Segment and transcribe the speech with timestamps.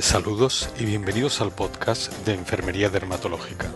[0.00, 3.68] Saludos y bienvenidos al podcast de Enfermería Dermatológica.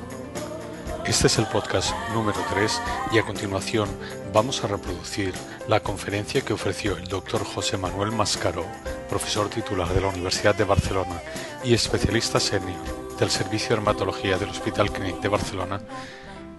[1.05, 2.81] Este es el podcast número 3
[3.13, 3.89] y a continuación
[4.33, 5.35] vamos a reproducir
[5.67, 8.65] la conferencia que ofreció el doctor José Manuel Mascaró,
[9.09, 11.21] profesor titular de la Universidad de Barcelona
[11.65, 15.81] y especialista senior del Servicio de Dermatología del Hospital Clínic de Barcelona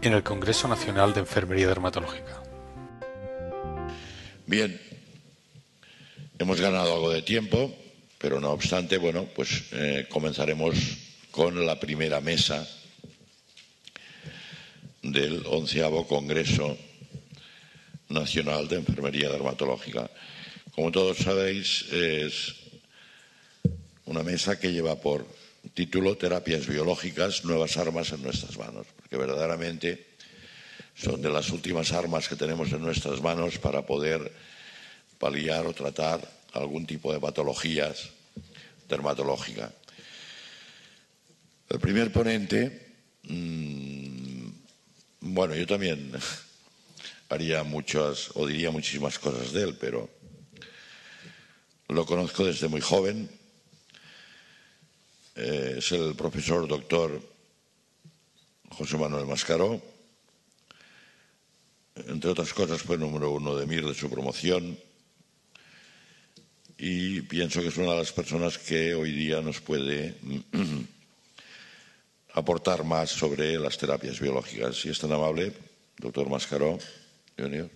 [0.02, 2.43] en el Congreso Nacional de Enfermería Dermatológica.
[4.45, 4.77] Bien,
[6.38, 7.73] hemos ganado algo de tiempo
[8.23, 10.77] pero no obstante, bueno, pues eh, comenzaremos
[11.29, 12.65] con la primera mesa
[15.01, 16.78] del onceavo Congreso
[18.07, 20.09] Nacional de Enfermería Dermatológica.
[20.73, 22.55] Como todos sabéis, es
[24.05, 25.28] una mesa que lleva por
[25.73, 30.15] título Terapias biológicas, nuevas armas en nuestras manos, porque verdaderamente
[30.95, 34.31] son de las últimas armas que tenemos en nuestras manos para poder
[35.19, 38.09] paliar o tratar algún tipo de patologías
[38.88, 39.73] dermatológica.
[41.70, 44.48] El primer ponente, mmm,
[45.22, 46.12] bueno, yo también
[47.30, 50.10] haría muchas o diría muchísimas cosas de él, pero
[51.88, 53.30] lo conozco desde muy joven.
[55.36, 57.20] Eh, es el profesor doctor
[58.70, 59.82] José Manuel Mascaró.
[61.95, 64.78] Entre otras cosas, fue número uno de MIR de su promoción
[66.86, 70.16] y pienso que es una de las personas que hoy día nos puede
[72.34, 74.81] aportar más sobre las terapias biológicas.
[74.81, 75.54] Si es tan amable,
[75.98, 76.78] doctor Mascaró,
[77.39, 77.70] Junior.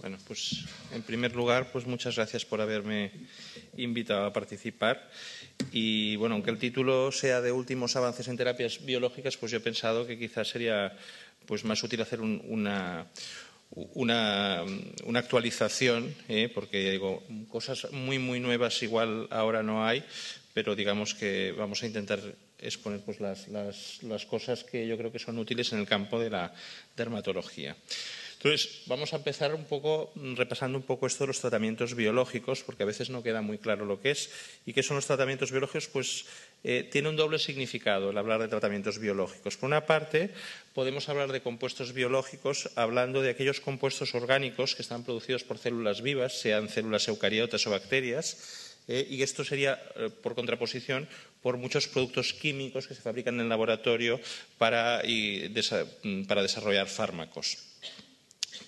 [0.00, 3.12] Bueno, pues en primer lugar, pues muchas gracias por haberme
[3.76, 5.10] invitado a participar.
[5.72, 9.60] Y bueno, aunque el título sea de últimos avances en terapias biológicas, pues yo he
[9.60, 10.96] pensado que quizás sería
[11.46, 13.06] pues más útil hacer una,
[13.70, 14.64] una,
[15.14, 16.50] actualización, ¿eh?
[16.52, 20.04] porque digo, cosas muy, muy nuevas igual ahora no hay,
[20.54, 22.20] pero digamos que vamos a intentar
[22.58, 23.48] exponer pues, las,
[24.02, 26.52] las cosas que yo creo que son útiles en el campo de la
[26.96, 27.76] dermatología.
[28.42, 32.84] Entonces, vamos a empezar un poco repasando un poco esto de los tratamientos biológicos, porque
[32.84, 34.30] a veces no queda muy claro lo que es.
[34.64, 35.88] ¿Y qué son los tratamientos biológicos?
[35.88, 36.24] Pues
[36.64, 39.58] eh, tiene un doble significado el hablar de tratamientos biológicos.
[39.58, 40.30] Por una parte,
[40.72, 46.00] podemos hablar de compuestos biológicos hablando de aquellos compuestos orgánicos que están producidos por células
[46.00, 51.06] vivas, sean células eucariotas o bacterias, eh, y esto sería, eh, por contraposición,
[51.42, 54.18] por muchos productos químicos que se fabrican en el laboratorio
[54.56, 57.69] para desarrollar fármacos.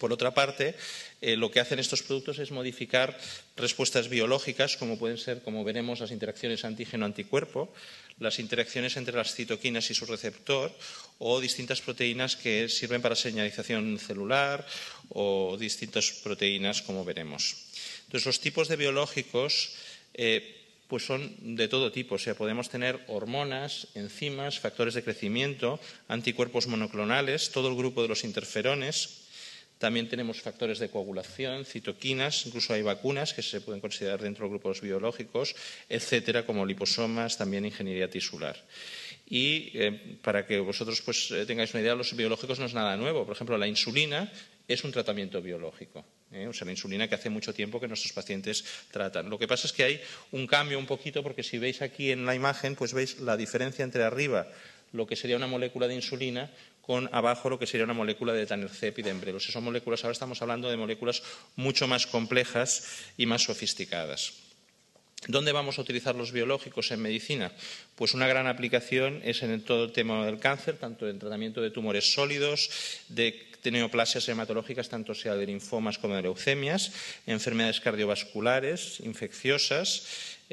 [0.02, 0.74] Por otra parte,
[1.20, 3.16] eh, lo que hacen estos productos es modificar
[3.54, 7.72] respuestas biológicas, como pueden ser, como veremos, las interacciones antígeno-anticuerpo,
[8.18, 10.74] las interacciones entre las citoquinas y su receptor,
[11.22, 14.66] o distintas proteínas que sirven para señalización celular,
[15.10, 17.54] o distintas proteínas, como veremos.
[18.06, 19.78] Entonces, los tipos de biológicos
[20.14, 20.58] eh,
[20.88, 22.16] pues son de todo tipo.
[22.16, 28.08] O sea, podemos tener hormonas, enzimas, factores de crecimiento, anticuerpos monoclonales, todo el grupo de
[28.08, 29.22] los interferones,
[29.82, 34.50] también tenemos factores de coagulación, citoquinas, incluso hay vacunas que se pueden considerar dentro de
[34.50, 35.56] grupos biológicos,
[35.88, 38.54] etcétera, como liposomas, también ingeniería tisular.
[39.26, 42.97] Y eh, para que vosotros pues, eh, tengáis una idea, los biológicos no es nada
[42.97, 43.26] nuevo.
[43.26, 44.31] Por ejemplo, la insulina
[44.69, 46.04] es un tratamiento biológico.
[46.31, 46.47] ¿eh?
[46.47, 49.28] O sea, la insulina que hace mucho tiempo que nuestros pacientes tratan.
[49.31, 50.00] Lo que pasa es que hay
[50.31, 53.82] un cambio un poquito, porque si veis aquí en la imagen, pues veis la diferencia
[53.82, 54.47] entre arriba
[54.92, 56.50] lo que sería una molécula de insulina
[56.82, 59.48] con abajo lo que sería una molécula de Tanercep y de Embrelos.
[59.48, 61.22] Esas moléculas, ahora estamos hablando de moléculas
[61.56, 62.84] mucho más complejas
[63.16, 64.34] y más sofisticadas.
[65.28, 67.53] ¿Dónde vamos a utilizar los biológicos en medicina?
[67.94, 71.71] Pues una gran aplicación es en todo el tema del cáncer, tanto en tratamiento de
[71.71, 72.71] tumores sólidos,
[73.09, 76.91] de neoplasias hematológicas, tanto sea de linfomas como de leucemias,
[77.28, 80.03] enfermedades cardiovasculares, infecciosas,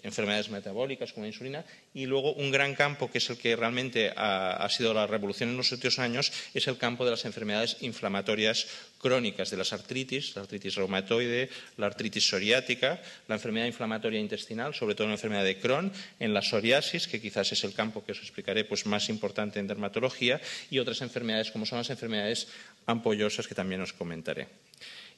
[0.03, 4.11] enfermedades metabólicas como la insulina, y luego un gran campo que es el que realmente
[4.15, 8.67] ha, sido la revolución en los últimos años es el campo de las enfermedades inflamatorias
[8.99, 14.95] crónicas, de las artritis, la artritis reumatoide, la artritis psoriática, la enfermedad inflamatoria intestinal, sobre
[14.95, 18.19] todo la enfermedad de Crohn, en la psoriasis, que quizás es el campo que os
[18.19, 22.47] explicaré pues, más importante en dermatología, y otras enfermedades como son las enfermedades
[22.85, 24.68] ampollosas que también os comentaré.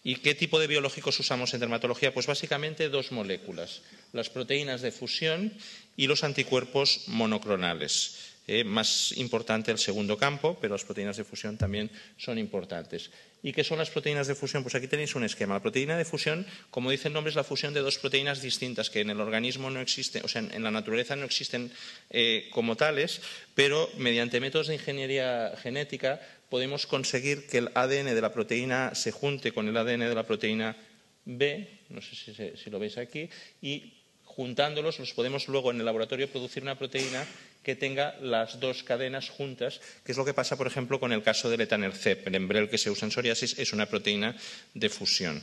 [0.04, 2.14] ¿Y qué tipo de biológicos usamos en dermatología?
[2.14, 3.82] Pues básicamente dos moléculas,
[4.14, 5.54] las proteínas de fusión
[5.96, 8.32] y los anticuerpos monoclonales.
[8.48, 13.12] Eh, más importante el segundo campo, pero las proteínas de fusión también son importantes.
[13.44, 14.64] ¿Y qué son las proteínas de fusión?
[14.64, 15.54] Pues aquí tenéis un esquema.
[15.54, 18.90] La proteína de fusión, como dice el nombre, es la fusión de dos proteínas distintas
[18.90, 21.72] que en el organismo no existen, o sea, en la naturaleza no existen
[22.10, 23.22] eh, como tales,
[23.54, 26.20] pero mediante métodos de ingeniería genética
[26.52, 30.28] podemos conseguir que el ADN de la proteína se junte con el ADN de la
[30.28, 30.76] proteína
[31.24, 33.30] B, no sé si, si lo veis aquí,
[33.62, 33.94] y
[34.26, 37.26] juntándolos los podemos luego en el laboratorio producir una proteína
[37.64, 41.24] que tenga las dos cadenas juntas, que es lo que pasa, por ejemplo, con el
[41.24, 42.28] caso del etanercept.
[42.28, 44.36] El embrel que se usa en psoriasis es una proteína
[44.74, 45.42] de fusión.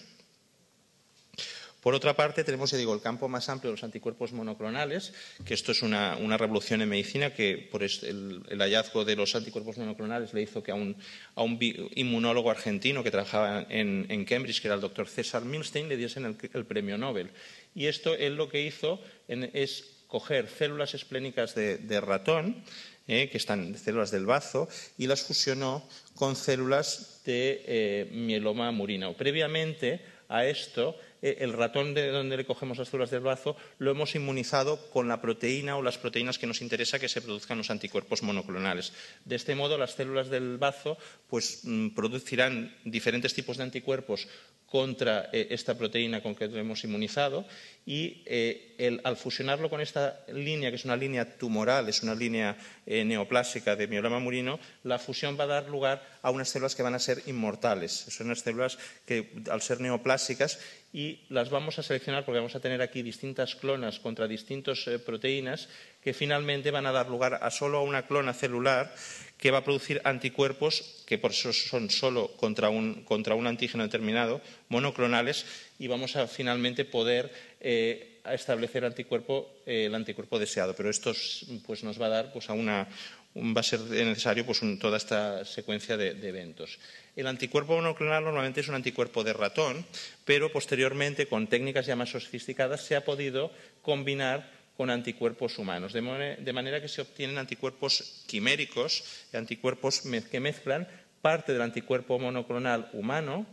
[1.80, 5.12] Por otra parte, tenemos, ya digo, el campo más amplio de los anticuerpos monoclonales,
[5.44, 10.34] que esto es una, revolución en medicina que por el, hallazgo de los anticuerpos monoclonales
[10.34, 10.96] le hizo que a un,
[11.94, 16.66] inmunólogo argentino que trabajaba en, Cambridge, que era el doctor César Milstein, le diesen el,
[16.66, 17.30] premio Nobel.
[17.76, 22.64] Y esto él lo que hizo es coger células esplénicas de, ratón,
[23.06, 29.16] eh, que están células del bazo, y las fusionó con células de eh, mieloma murino.
[29.16, 33.90] Previamente a esto, eh, el ratón de donde le cogemos las células del brazo lo
[33.90, 37.70] hemos inmunizado con la proteína o las proteínas que nos interesa que se produzcan los
[37.70, 38.92] anticuerpos monoclonales.
[39.24, 40.98] De este modo, las células del bazo
[41.28, 44.28] pues, mm, producirán diferentes tipos de anticuerpos
[44.70, 47.46] contra eh, esta proteína con que hemos inmunizado
[47.86, 52.56] y eh, al fusionarlo con esta línea, que es una línea tumoral, es una línea
[52.86, 56.94] neoplásica de mieloma murino, la fusión va a dar lugar a unas células que van
[56.94, 57.92] a ser inmortales.
[57.92, 60.58] Son unas células que, al ser neoplásicas,
[60.92, 64.98] y las vamos a seleccionar porque vamos a tener aquí distintas clonas contra distintas eh,
[64.98, 65.68] proteínas
[66.02, 68.94] que finalmente van a dar lugar a solo una clona celular
[69.38, 75.46] que va a producir anticuerpos que por eso son solo contra un, antígeno determinado, monoclonales,
[75.78, 80.74] y vamos a finalmente poder eh, establecer anticuerpo, eh, el anticuerpo deseado.
[80.74, 81.12] Pero esto
[81.66, 82.88] pues, nos va a dar pues, a una,
[83.36, 86.78] va a ser necesario pues, toda esta secuencia de, eventos.
[87.16, 89.86] El anticuerpo monoclonal normalmente es un anticuerpo de ratón,
[90.24, 93.52] pero posteriormente, con técnicas ya más sofisticadas, se ha podido
[93.82, 100.86] combinar con anticuerpos humanos, de, manera que se obtienen anticuerpos quiméricos, anticuerpos que mezclan
[101.20, 103.44] parte del anticuerpo monoclonal humano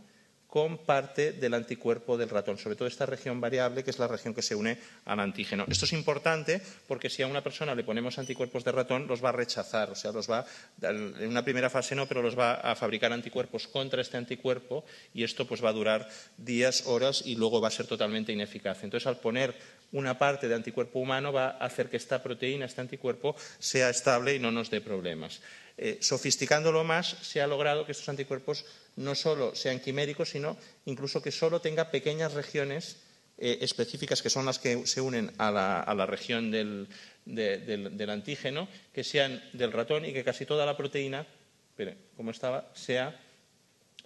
[0.46, 4.34] con parte del anticuerpo del ratón, sobre todo esta región variable, que es la región
[4.34, 5.66] que se une al antígeno.
[5.68, 9.30] Esto es importante porque si a una persona le ponemos anticuerpos de ratón, los va
[9.30, 10.46] a rechazar, o sea, los va,
[10.80, 15.24] en una primera fase no, pero los va a fabricar anticuerpos contra este anticuerpo y
[15.24, 16.08] esto pues va a durar
[16.38, 18.84] días, horas y luego va a ser totalmente ineficaz.
[18.84, 19.54] Entonces, al poner
[19.92, 24.34] una parte de anticuerpo humano va a hacer que esta proteína, este anticuerpo, sea estable
[24.34, 25.40] y no nos dé problemas.
[25.78, 28.64] Eh, sofisticándolo más, se ha logrado que estos anticuerpos
[28.96, 30.56] no solo sean quiméricos, sino
[30.86, 32.96] incluso que solo tenga pequeñas regiones
[33.38, 36.88] eh, específicas que son las que se unen a la, región del,
[38.08, 41.26] antígeno, que sean del ratón y que casi toda la proteína,
[42.16, 43.20] como estaba, sea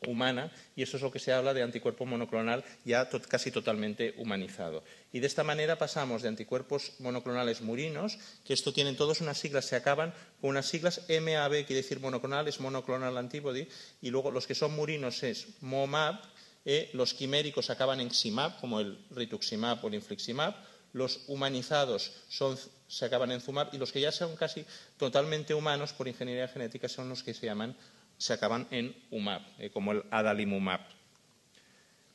[0.06, 4.82] humana y eso es lo que se habla de anticuerpo monoclonal ya casi totalmente humanizado.
[5.12, 9.66] Y de esta manera pasamos de anticuerpos monoclonales murinos, que esto tienen todas unas siglas,
[9.66, 13.68] se acaban con unas siglas MAB, quiere decir monoclonal, es monoclonal antibody,
[14.00, 16.20] y luego los que son murinos es MOMAB,
[16.64, 20.54] eh, los quiméricos acaban en XIMAB, como el rituximab o el infliximab,
[20.92, 22.12] los humanizados
[22.88, 24.64] se acaban en ZUMAB y los que ya son casi
[24.96, 27.76] totalmente humanos por ingeniería genética son los que se llaman
[28.20, 30.80] se acaban en UMAP, eh, como el adalimumab.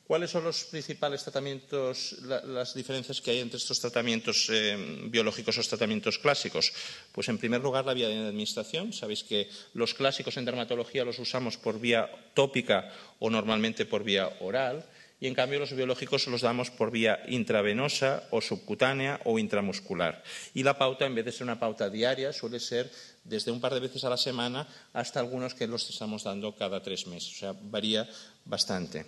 [0.06, 5.58] ¿Cuáles son los principales tratamientos, las diferencias que hay entre estos tratamientos eh, biológicos o
[5.58, 6.72] los tratamientos clásicos?
[7.10, 8.92] Pues en primer lugar la vía de administración.
[8.92, 12.88] Sabéis que los clásicos en dermatología los usamos por vía tópica
[13.18, 14.86] o normalmente por vía oral
[15.20, 20.22] y en cambio los biológicos los damos por vía intravenosa o subcutánea o intramuscular.
[20.52, 22.90] Y la pauta, en vez de ser una pauta diaria, suele ser
[23.24, 26.82] desde un par de veces a la semana hasta algunos que los estamos dando cada
[26.82, 27.32] tres meses.
[27.32, 28.08] O sea, varía
[28.44, 29.06] bastante.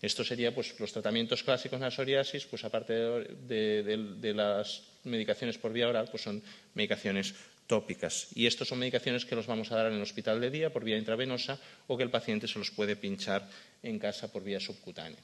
[0.00, 5.72] Esto sería pues, los tratamientos clásicos en la psoriasis, pues aparte de, las medicaciones por
[5.72, 6.42] vía oral, pues son
[6.74, 7.34] medicaciones
[7.68, 8.28] tópicas.
[8.34, 10.82] Y estos son medicaciones que los vamos a dar en el hospital de día por
[10.82, 13.48] vía intravenosa o que el paciente se los puede pinchar
[13.82, 15.18] en casa por vía subcutánea.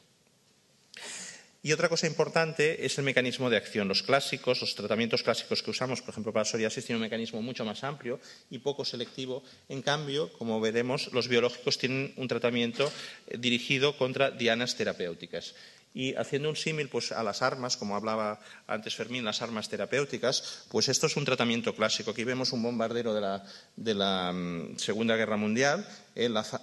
[1.68, 3.88] Y otra cosa importante es el mecanismo de acción.
[3.88, 7.62] Los clásicos, los tratamientos clásicos que usamos, por ejemplo, para psoriasis, tienen un mecanismo mucho
[7.62, 8.20] más amplio
[8.50, 9.42] y poco selectivo.
[9.68, 12.90] En cambio, como veremos, los biológicos tienen un tratamiento
[13.26, 15.54] eh, dirigido contra dianas terapéuticas.
[15.94, 20.66] Y haciendo un símil pues, a las armas, como hablaba antes Fermín, las armas terapéuticas,
[20.70, 22.10] pues esto es un tratamiento clásico.
[22.10, 25.86] Aquí vemos un bombardero de la, mm, Segunda Guerra Mundial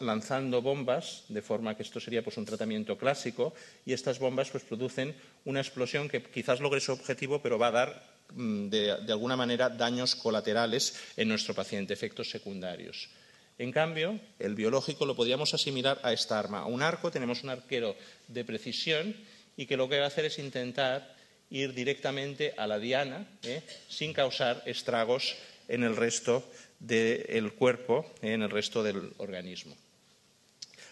[0.02, 3.54] lanzando bombas, de forma que esto sería pues, un tratamiento clásico,
[3.86, 5.16] y estas bombas pues, producen
[5.46, 8.04] una explosión que quizás logre su objetivo, pero va a dar
[8.34, 13.10] mm, de alguna manera daños colaterales en nuestro paciente, efectos secundarios.
[13.58, 16.60] En cambio, el biológico lo podríamos asimilar a esta arma.
[16.60, 17.96] A un arco tenemos un arquero
[18.28, 19.16] de precisión
[19.56, 21.16] y que lo que va a hacer es intentar
[21.50, 23.62] ir directamente a la diana ¿eh?
[23.88, 25.36] sin causar estragos
[25.68, 26.44] en el resto
[26.80, 29.76] del cuerpo, en el resto del organismo.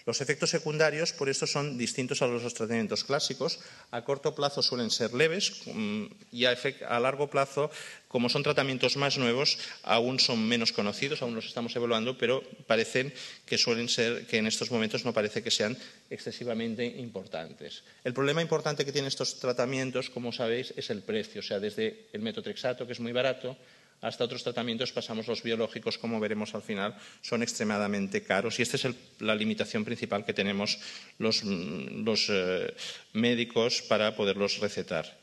[0.06, 3.60] Los efectos secundarios, por esto, son distintos a los tratamientos clásicos.
[3.92, 7.72] A corto plazo suelen ser leves mm, y a, largo plazo,
[8.10, 13.14] como son tratamientos más nuevos, aún son menos conocidos, aún los estamos evaluando, pero parecen
[13.46, 15.78] que suelen ser, que en estos momentos no parece que sean
[16.10, 17.84] excesivamente importantes.
[18.04, 21.40] El problema importante que tienen estos tratamientos, como sabéis, es el precio.
[21.40, 23.56] O sea, desde el metotrexato, que es muy barato,
[24.04, 28.60] hasta otros tratamientos pasamos los biológicos, como veremos al final, son extremadamente caros.
[28.60, 28.88] Y esta es
[29.20, 30.78] la limitación principal que tenemos
[31.20, 32.74] los, mm, eh,
[33.14, 35.18] médicos para poderlos recetar.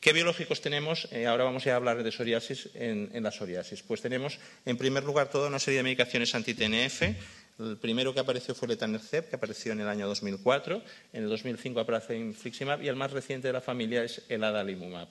[0.00, 1.08] ¿Qué biológicos tenemos?
[1.10, 3.82] Eh, ahora vamos a hablar de psoriasis en, la psoriasis.
[3.82, 7.02] Pues tenemos, en primer lugar, toda una serie de medicaciones anti-TNF.
[7.58, 10.82] El primero que apareció fue el etanercept, que apareció en el año 2004.
[11.14, 15.08] En el 2005 aparece infliximab y el más reciente de la familia es el adalimumab.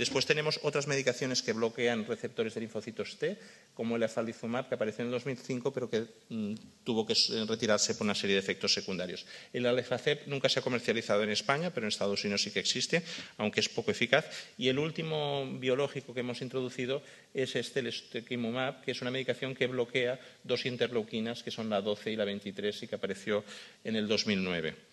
[0.00, 3.36] Después tenemos otras medicaciones que bloquean receptores de linfocitos T,
[3.74, 6.54] como el afalizumab, que apareció en el 2005, pero que mm,
[6.84, 7.12] tuvo que
[7.46, 9.26] retirarse por una serie de efectos secundarios.
[9.52, 13.02] El alefacep nunca se ha comercializado en España, pero en Estados Unidos sí que existe,
[13.36, 14.24] aunque es poco eficaz.
[14.56, 17.02] Y el último biológico que hemos introducido
[17.34, 17.92] es este, el
[18.24, 22.84] que es una medicación que bloquea dos interleuquinas, que son la 12 y la 23,
[22.84, 23.44] y que apareció
[23.84, 24.89] en el 2009.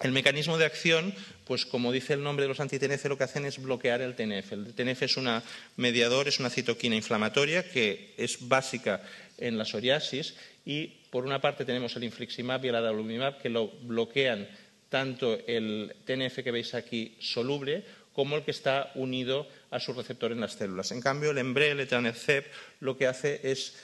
[0.00, 1.14] El mecanismo de acción,
[1.44, 4.52] pues como dice el nombre de los anti-TNF, lo que hacen es bloquear el TNF.
[4.52, 5.42] El TNF es un
[5.76, 9.02] mediador, es una citoquina inflamatoria que es básica
[9.36, 13.68] en la psoriasis y por una parte tenemos el infliximab y el adalimumab que lo
[13.68, 14.48] bloquean
[14.88, 20.32] tanto el TNF que veis aquí soluble como el que está unido a su receptor
[20.32, 20.92] en las células.
[20.92, 23.74] En cambio, el Embrel, el etanercept, lo que hace es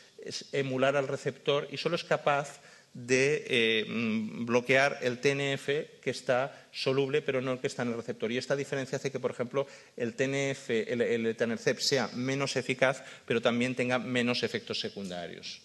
[0.52, 2.60] emular al receptor y solo es capaz
[2.96, 7.88] de eh, mm, bloquear el TNF que está soluble pero no el que está en
[7.88, 8.32] el receptor.
[8.32, 9.66] Y esta diferencia hace que, por ejemplo,
[9.98, 15.60] el TNF, el, el sea menos eficaz pero también tenga menos efectos secundarios.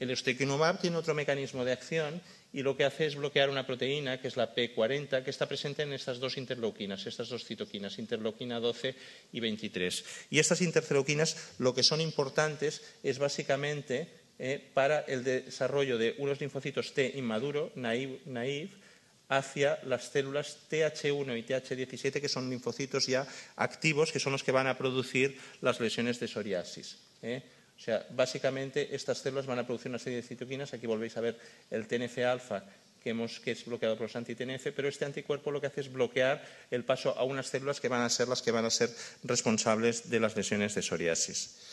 [0.00, 2.20] El ustekinumab tiene otro mecanismo de acción
[2.52, 5.82] y lo que hace es bloquear una proteína, que es la P40, que está presente
[5.82, 8.94] en estas dos interleuquinas, estas dos citoquinas, interleuquina 12
[9.32, 10.04] y 23.
[10.30, 16.40] Y estas interleuquinas lo que son importantes es básicamente eh, para el desarrollo de unos
[16.40, 18.70] linfocitos T inmaduro, naive,
[19.28, 24.50] hacia las células TH1 y TH17, que son linfocitos ya activos, que son los que
[24.50, 26.98] van a producir las lesiones de psoriasis.
[27.22, 27.40] ¿eh?
[27.78, 30.74] O sea, básicamente estas células van a producir una serie de citoquinas.
[30.74, 31.38] Aquí volvéis a ver
[31.70, 32.64] el TNF-alfa
[33.00, 36.44] que, que es bloqueado por los anti-TNF, pero este anticuerpo lo que hace es bloquear
[36.72, 38.90] el paso a unas células que van a ser las que van a ser
[39.22, 41.71] responsables de las lesiones de psoriasis.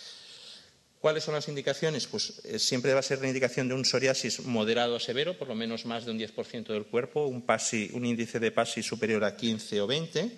[1.00, 2.08] ¿Cuáles son las indicaciones?
[2.08, 5.48] Pues eh, siempre va a ser la indicación de un psoriasis moderado a severo, por
[5.48, 7.46] lo menos más de un 10% del cuerpo, un,
[7.94, 10.38] un índice de PASI superior a 15 o 20,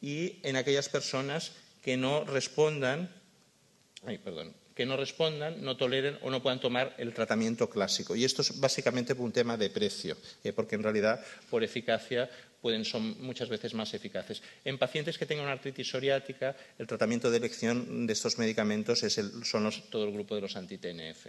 [0.00, 3.08] y en aquellas personas que no respondan,
[4.04, 8.16] ay, perdón, que no respondan, no toleren o no puedan tomar el tratamiento clásico.
[8.16, 12.28] Y esto es básicamente un tema de precio, eh, porque en realidad por eficacia
[12.64, 14.40] pueden, son muchas veces más eficaces.
[14.64, 19.70] En pacientes que tengan artritis psoriática, el tratamiento de elección de estos medicamentos es son
[19.90, 21.26] todo el grupo de los anti-TNF.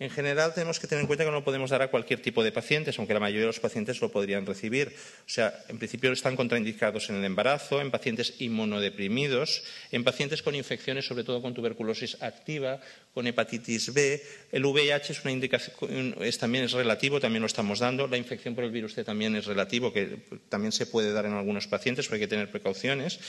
[0.00, 2.42] En general, tenemos que tener en cuenta que no lo podemos dar a cualquier tipo
[2.42, 4.88] de pacientes, aunque la mayoría de los pacientes lo podrían recibir.
[4.88, 10.56] O sea, en principio están contraindicados en el embarazo, en pacientes inmunodeprimidos, en pacientes con
[10.56, 12.80] infecciones, sobre todo con tuberculosis activa,
[13.14, 14.20] con hepatitis B.
[14.50, 18.08] El VIH es una indicación, también es relativo, también lo estamos dando.
[18.08, 21.34] La infección por el virus C también es relativo, que también se puede dar en
[21.34, 23.20] algunos pacientes, pero hay que tener precauciones.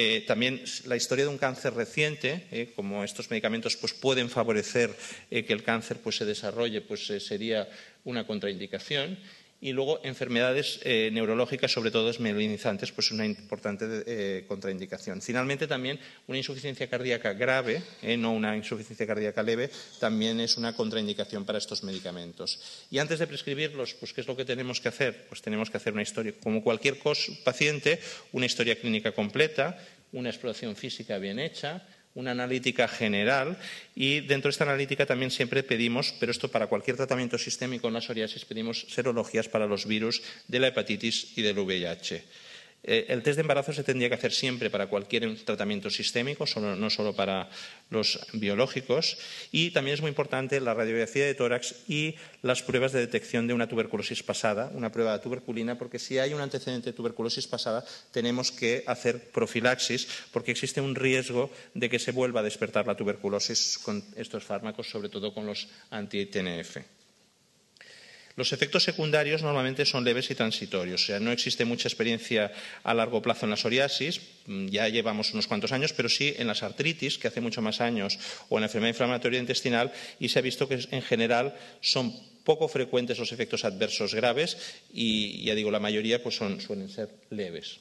[0.00, 4.94] Eh, también la historia de un cáncer reciente, eh, como estos medicamentos pues, pueden favorecer
[5.28, 7.68] eh, que el cáncer pues, se desarrolle, pues sería
[8.04, 9.18] una contraindicación.
[9.60, 15.20] Y luego enfermedades eh, neurológicas, sobre todo esmelinizantes, pues una importante eh, contraindicación.
[15.20, 15.98] Finalmente, también
[16.28, 21.58] una insuficiencia cardíaca grave, eh, no una insuficiencia cardíaca leve, también es una contraindicación para
[21.58, 22.86] estos medicamentos.
[22.88, 25.26] Y antes de prescribirlos, pues ¿qué es lo que tenemos que hacer?
[25.28, 26.96] Pues tenemos que hacer una historia, como cualquier
[27.42, 27.98] paciente,
[28.30, 29.76] una historia clínica completa,
[30.12, 31.84] una exploración física bien hecha,
[32.14, 33.58] una analítica general
[33.94, 37.94] y dentro de esta analítica también siempre pedimos, pero esto para cualquier tratamiento sistémico en
[37.94, 42.24] la psoriasis, pedimos serologías para los virus de la hepatitis y del VIH.
[42.84, 46.90] Eh, el test de embarazo se tendría que hacer siempre para cualquier tratamiento sistémico, no
[46.90, 47.50] solo para
[47.90, 49.18] los biológicos.
[49.50, 53.54] Y también es muy importante la radiografía de tórax y las pruebas de detección de
[53.54, 57.84] una tuberculosis pasada, una prueba de tuberculina, porque si hay un antecedente de tuberculosis pasada,
[58.12, 62.96] tenemos que hacer profilaxis, porque existe un riesgo de que se vuelva a despertar la
[62.96, 66.97] tuberculosis con estos fármacos, sobre todo con los anti-TNF.
[68.38, 72.52] Los efectos secundarios normalmente son leves y transitorios, o sea, no existe mucha experiencia
[72.84, 76.46] a largo plazo en la psoriasis, mm, ya llevamos unos cuantos años, pero sí en
[76.46, 78.16] las artritis, que hace mucho más años,
[78.48, 79.90] o en la enfermedad inflamatoria intestinal,
[80.20, 82.14] y se ha visto que en general son
[82.44, 84.56] poco frecuentes los efectos adversos graves
[84.94, 87.80] y, ya digo, la mayoría pues suelen ser leves.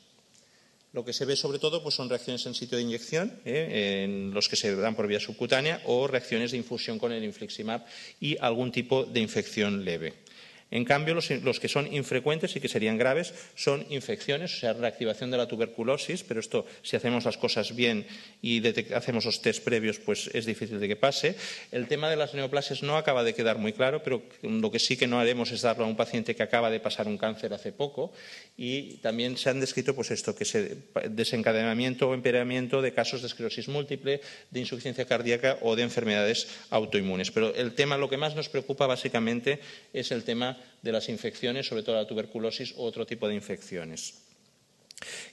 [0.92, 4.04] Lo que se ve sobre todo pues, son reacciones en sitio de inyección, ¿eh?
[4.06, 7.86] en los que se dan por vía subcutánea, o reacciones de infusión con el infliximab
[8.20, 10.26] y algún tipo de infección leve.
[10.70, 15.32] En cambio, los, que son infrecuentes y que serían graves son infecciones, o sea, reactivación
[15.32, 18.06] de la tuberculosis, pero esto, si hacemos las cosas bien
[18.42, 18.62] y
[18.94, 21.36] hacemos los test previos, pues es difícil de que pase.
[21.72, 24.98] El tema de las neoplasias no acaba de quedar muy claro, pero lo que sí
[24.98, 27.72] que no haremos es darlo a un paciente que acaba de pasar un cáncer hace
[27.72, 28.12] poco.
[28.58, 30.78] Y también se han descrito, pues esto, que se
[31.10, 34.22] desencadenamiento o empeoramiento de casos de esclerosis múltiple,
[34.52, 37.32] de insuficiencia cardíaca o de enfermedades autoinmunes.
[37.32, 39.60] Pero el tema, lo que más nos preocupa básicamente
[39.94, 44.26] es el tema de las infecciones, sobre todo la tuberculosis u otro tipo de infecciones.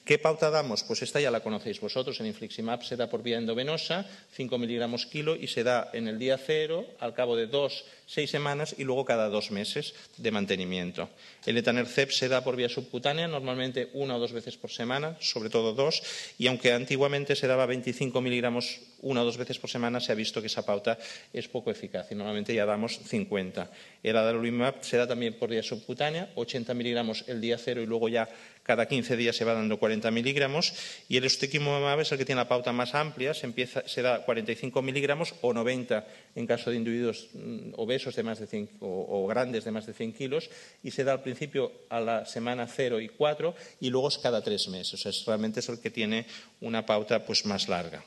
[0.04, 0.84] ¿Qué pauta damos?
[0.84, 2.20] Pues esta ya la conocéis vosotros.
[2.20, 4.04] El infliximab se da por vía endovenosa,
[4.36, 8.30] 5 miligramos kilo, y se da en el día cero, al cabo de dos, seis
[8.30, 11.08] semanas y luego cada dos meses de mantenimiento.
[11.46, 15.48] El etanercept se da por vía subcutánea, normalmente una o dos veces por semana, sobre
[15.48, 16.02] todo dos,
[16.36, 20.14] y aunque antiguamente se daba 25 miligramos una o dos veces por semana, se ha
[20.14, 20.98] visto que esa pauta
[21.32, 23.70] es poco eficaz y normalmente ya damos 50.
[24.02, 28.08] El adalimumab se da también por vía subcutánea, 80 miligramos el día cero y luego
[28.08, 28.28] ya
[28.64, 30.74] cada 15 días se va dando 40 miligramos
[31.08, 34.24] y el ustekinumab es el que tiene la pauta más amplia, se, empieza, se da
[34.24, 36.04] 45 miligramos o 90
[36.34, 39.92] en caso de individuos mm, obesos de más de 100, o, grandes de más de
[39.92, 40.50] 100 kilos
[40.82, 44.42] y se da al principio a la semana 0 y 4 y luego es cada
[44.42, 44.94] tres meses.
[44.94, 46.26] O sea, realmente es el que tiene
[46.60, 48.02] una pauta pues, más larga.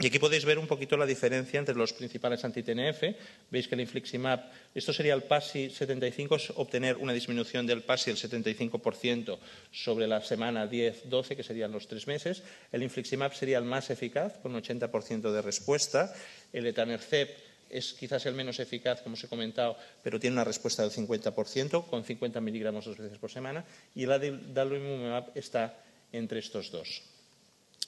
[0.00, 3.04] Y aquí podéis ver un poquito la diferencia entre los principales anti-TNF.
[3.52, 4.40] Veis que el infliximab,
[4.72, 9.38] esto sería el PASI 75, es obtener una disminución del PASI del 75%
[9.70, 12.42] sobre la semana 10-12, que serían los tres meses.
[12.72, 16.14] El infliximab sería el más eficaz, con un 80% de respuesta.
[16.50, 17.36] El etanercept
[17.68, 21.84] es quizás el menos eficaz, como os he comentado, pero tiene una respuesta del 50%,
[21.84, 23.66] con 50 miligramos dos veces por semana.
[23.94, 25.76] Y el adalimumab está
[26.10, 27.09] entre estos dos.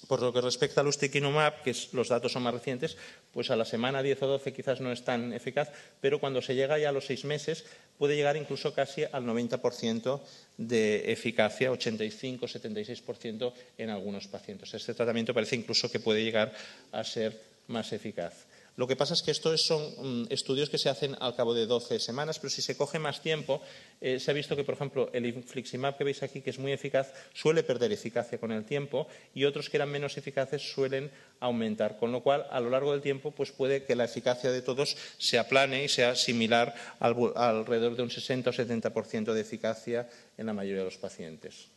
[0.09, 2.97] Por lo que respecta al ustekinumab, que los datos son más recientes,
[3.33, 6.55] pues a la semana 10 o 12 quizás no es tan eficaz, pero cuando se
[6.55, 7.65] llega ya a los seis meses
[7.99, 10.21] puede llegar incluso casi al 90%
[10.59, 14.75] de eficacia, 85-76% en algunos pacientes.
[14.75, 16.53] Este tratamiento parece incluso que puede llegar
[16.91, 18.47] a ser más eficaz.
[18.77, 21.67] Lo que pasa es que estos son mm, estudios que se hacen al cabo de
[21.67, 23.61] 12 semanas, pero si se coge más tiempo,
[24.01, 26.73] eh, se ha visto que, por ejemplo, el infliximab que veis aquí, que es muy
[26.73, 31.99] eficaz, suele perder eficacia con el tiempo y otros que eran menos eficaces suelen aumentar.
[31.99, 34.97] Con lo cual, a lo largo del tiempo, pues puede que la eficacia de todos
[35.19, 40.09] se aplane y sea similar alrededor de un 60 o 70% de eficacia
[40.39, 41.69] en la mayoría de los pacientes.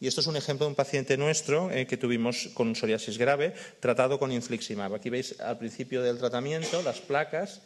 [0.00, 3.52] Y esto es un ejemplo de un paciente nuestro eh, que tuvimos con psoriasis grave,
[3.80, 4.94] tratado con infliximab.
[4.94, 7.60] Aquí veis al principio del tratamiento las placas,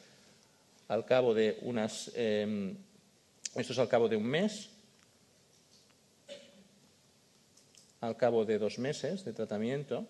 [0.88, 2.10] al cabo de unas.
[2.16, 2.76] Em,
[3.54, 4.68] esto es al cabo de un mes,
[8.00, 10.04] al cabo de dos meses de tratamiento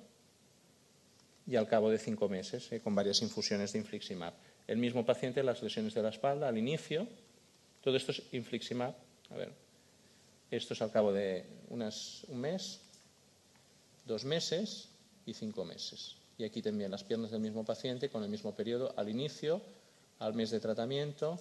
[1.47, 4.33] y al cabo de cinco meses, eh, con varias infusiones de infliximab.
[4.67, 7.07] El mismo paciente, las lesiones de la espalda al inicio,
[7.83, 8.95] todo esto es infliximab.
[9.29, 9.64] A ver,
[10.57, 11.81] esto es al cabo de un
[12.41, 12.81] mes,
[14.07, 14.89] dos meses
[15.27, 16.17] y cinco meses.
[16.39, 19.61] Y aquí también las piernas del mismo paciente con el mismo periodo al inicio,
[20.19, 21.41] al mes de tratamiento,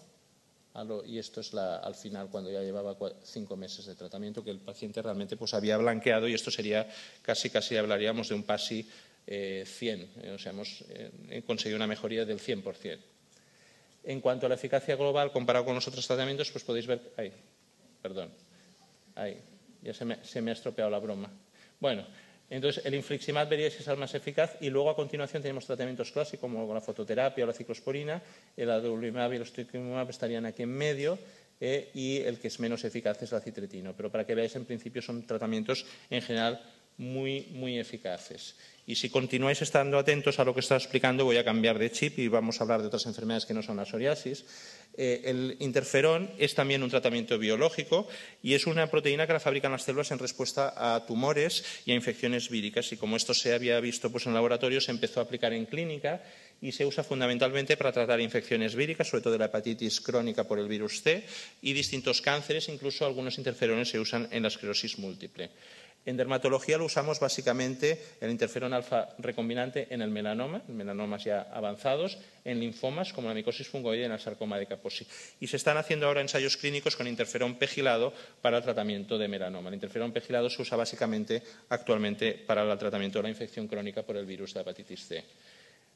[1.05, 5.03] y esto es al final cuando ya llevaba cinco meses de tratamiento que el paciente
[5.03, 6.89] realmente pues había blanqueado y esto sería
[7.21, 8.87] casi casi hablaríamos de un PASI 100,
[9.27, 9.65] eh,
[10.23, 12.97] eh, o sea, hemos eh, conseguido una mejoría del 100%.
[14.05, 17.31] En cuanto a la eficacia global comparado con los otros tratamientos, pues podéis ver, ahí,
[18.01, 18.31] perdón,
[19.15, 19.39] Ahí,
[19.81, 21.29] ya se me, ha estropeado la broma.
[21.79, 22.05] Bueno,
[22.49, 26.11] entonces el infliximab veríais que es el más eficaz y luego a continuación tenemos tratamientos
[26.11, 28.21] clásicos como la fototerapia o la ciclosporina,
[28.55, 31.17] el adalimumab y el osteokinumab estarían aquí en medio
[31.59, 33.93] eh, y el que es menos eficaz es la citretino.
[33.95, 36.61] Pero para que veáis, en principio son tratamientos en general
[36.97, 38.55] muy, muy eficaces.
[38.85, 42.19] Y si continuáis estando atentos a lo que está explicando, voy a cambiar de chip
[42.19, 44.43] y vamos a hablar de otras enfermedades que no son la psoriasis.
[44.95, 48.07] Eh, el interferón es también un tratamiento biológico
[48.43, 51.95] y es una proteína que la fabrican las células en respuesta a tumores y a
[51.95, 52.91] infecciones víricas.
[52.91, 56.21] Y como esto se había visto pues, en laboratorio, se empezó a aplicar en clínica
[56.61, 60.67] y se usa fundamentalmente para tratar infecciones víricas, sobre todo la hepatitis crónica por el
[60.67, 61.23] virus C
[61.61, 65.49] y distintos cánceres, incluso algunos interferones se usan en la esclerosis múltiple.
[66.05, 71.47] En dermatología lo usamos básicamente el interferón alfa recombinante en el melanoma, en melanomas ya
[71.53, 75.07] avanzados, en linfomas como la micosis fungoide y en el sarcoma de Kaposi.
[75.39, 79.69] Y se están haciendo ahora ensayos clínicos con interferón pegilado para el tratamiento de melanoma.
[79.69, 84.17] El interferón pegilado se usa básicamente actualmente para el tratamiento de la infección crónica por
[84.17, 85.23] el virus de hepatitis C.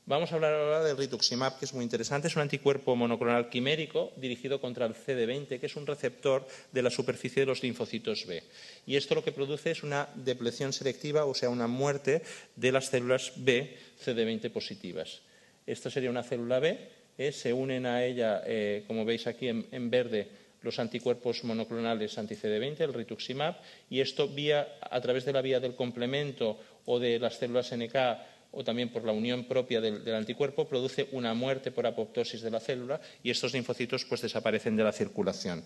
[0.08, 2.30] Vamos a hablar ahora del rituximab, que es muy interesante.
[2.30, 6.90] Es un anticuerpo monoclonal quimérico dirigido contra el CD20, que es un receptor de la
[6.90, 8.42] superficie de los linfocitos B.
[8.86, 12.22] Y esto lo que produce es una depleción selectiva, o sea, una muerte
[12.56, 15.20] de las células B CD20 positivas.
[15.66, 16.80] Esta sería una célula B,
[17.18, 20.30] eh, se unen a ella, eh, como veis aquí en, verde,
[20.62, 23.58] los anticuerpos monoclonales anti-CD20, el rituximab,
[23.90, 28.37] y esto vía, a través de la vía del complemento o de las células NK
[28.52, 32.60] o también por la unión propia del, anticuerpo, produce una muerte por apoptosis de la
[32.60, 35.64] célula y estos linfocitos pues, desaparecen de la circulación.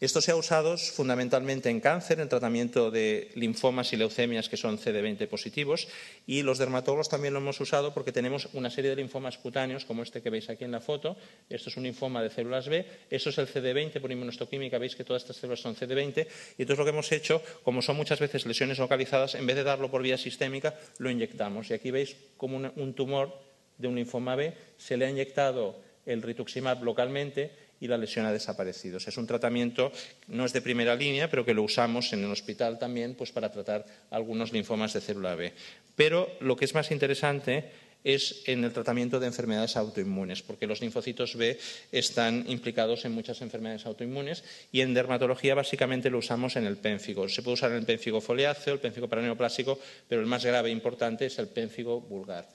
[0.00, 4.78] Esto se ha usado fundamentalmente en cáncer, en tratamiento de linfomas y leucemias que son
[4.78, 5.88] CD20 positivos,
[6.26, 10.02] y los dermatólogos también lo hemos usado porque tenemos una serie de linfomas cutáneos, como
[10.02, 11.18] este que veis aquí en la foto.
[11.50, 15.04] Esto es un linfoma de células B, esto es el CD20 por inmunostoquímica, veis que
[15.04, 18.46] todas estas células son CD20, y entonces lo que hemos hecho, como son muchas veces
[18.46, 21.68] lesiones localizadas, en vez de darlo por vía sistémica, lo inyectamos.
[21.68, 23.36] Y aquí veis como un tumor
[23.76, 28.32] de un linfoma B se le ha inyectado el rituximab localmente y la lesión ha
[28.32, 28.98] desaparecido.
[28.98, 29.90] es un tratamiento,
[30.28, 33.50] no es de primera línea, pero que lo usamos en el hospital también pues, para
[33.50, 35.52] tratar algunos linfomas de célula B.
[35.96, 37.64] Pero lo que es más interesante
[38.04, 41.58] es en el tratamiento de enfermedades autoinmunes, porque los linfocitos B
[41.92, 47.28] están implicados en muchas enfermedades autoinmunes y en dermatología básicamente lo usamos en el pénfigo.
[47.28, 50.72] Se puede usar en el pénfigo foliáceo, el pénfigo paraneoplásico, pero el más grave e
[50.72, 52.48] importante es el pénfigo vulgar.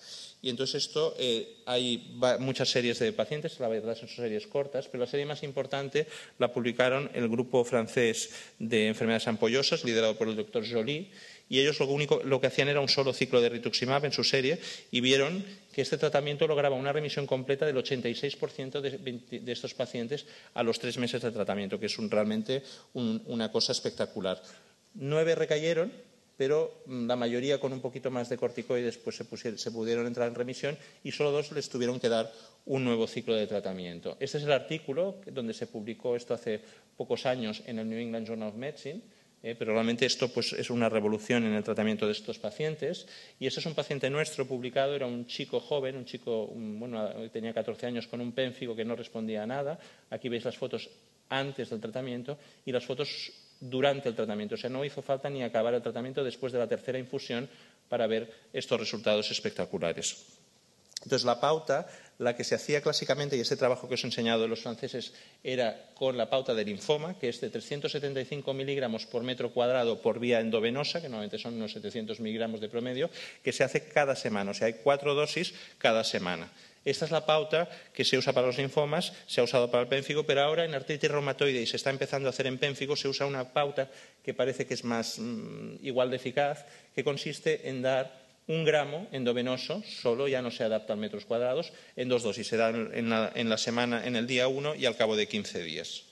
[0.45, 5.03] Y entonces esto, eh, hay muchas series de pacientes, la verdad son series cortas, pero
[5.03, 6.05] la serie más importante
[6.38, 8.29] la publicaron el grupo francés
[8.60, 11.10] de enfermedades ampollosas, liderado por el doctor Joly,
[11.49, 14.23] y ellos lo único lo que hacían era un solo ciclo de rituximab en su
[14.23, 14.60] serie
[14.91, 20.62] y vieron que este tratamiento lograba una remisión completa del 86% de, estos pacientes a
[20.62, 22.62] los tres meses de tratamiento, que es realmente
[22.93, 24.39] una cosa espectacular.
[24.93, 25.91] Nueve recayeron
[26.38, 30.36] pero mm, la mayoría con un poquito más de corticoides pues se, pudieron entrar en
[30.36, 32.32] remisión y solo dos les tuvieron que dar
[32.65, 34.17] un nuevo ciclo de tratamiento.
[34.19, 36.62] Este es el artículo donde se publicó esto hace
[36.98, 39.02] pocos años en el New England Journal of Medicine,
[39.43, 43.06] eh, pero realmente esto pues, es una revolución en el tratamiento de estos pacientes.
[43.39, 47.54] Y este es un paciente nuestro publicado, era un chico joven, un chico, bueno, tenía
[47.54, 49.78] 14 años con un pénfigo que no respondía a nada.
[50.10, 50.89] Aquí veis las fotos
[51.30, 53.32] antes del tratamiento y las fotos
[53.69, 54.56] durante el tratamiento.
[54.56, 57.49] O sea, no hizo falta ni acabar el tratamiento después de la tercera infusión
[57.89, 60.39] para ver estos resultados espectaculares.
[61.04, 64.41] Entonces, la pauta, la que se hacía clásicamente, y este trabajo que os he enseñado
[64.41, 69.21] de los franceses, era con la pauta de linfoma, que es de 375 miligramos por
[69.21, 73.12] metro cuadrado por vía endovenosa, que normalmente son unos 700 miligramos de promedio,
[73.43, 74.51] que se hace cada semana.
[74.51, 76.49] O sea, hay cuatro dosis cada semana.
[76.86, 79.89] Esta es la pauta que se usa para los linfomas, se ha usado para el
[79.89, 83.08] pénfigo, pero ahora en artritis reumatoide y se está empezando a hacer en pénfigo, se
[83.08, 83.89] usa una pauta
[84.24, 89.08] que parece que es más mm, igual de eficaz, que consiste en dar un gramo
[89.12, 92.48] endovenoso, solo ya no se adapta a metros cuadrados, en dos dosis.
[92.48, 95.28] Se da en la, en la semana, en el día uno y al cabo de
[95.28, 96.05] 15 días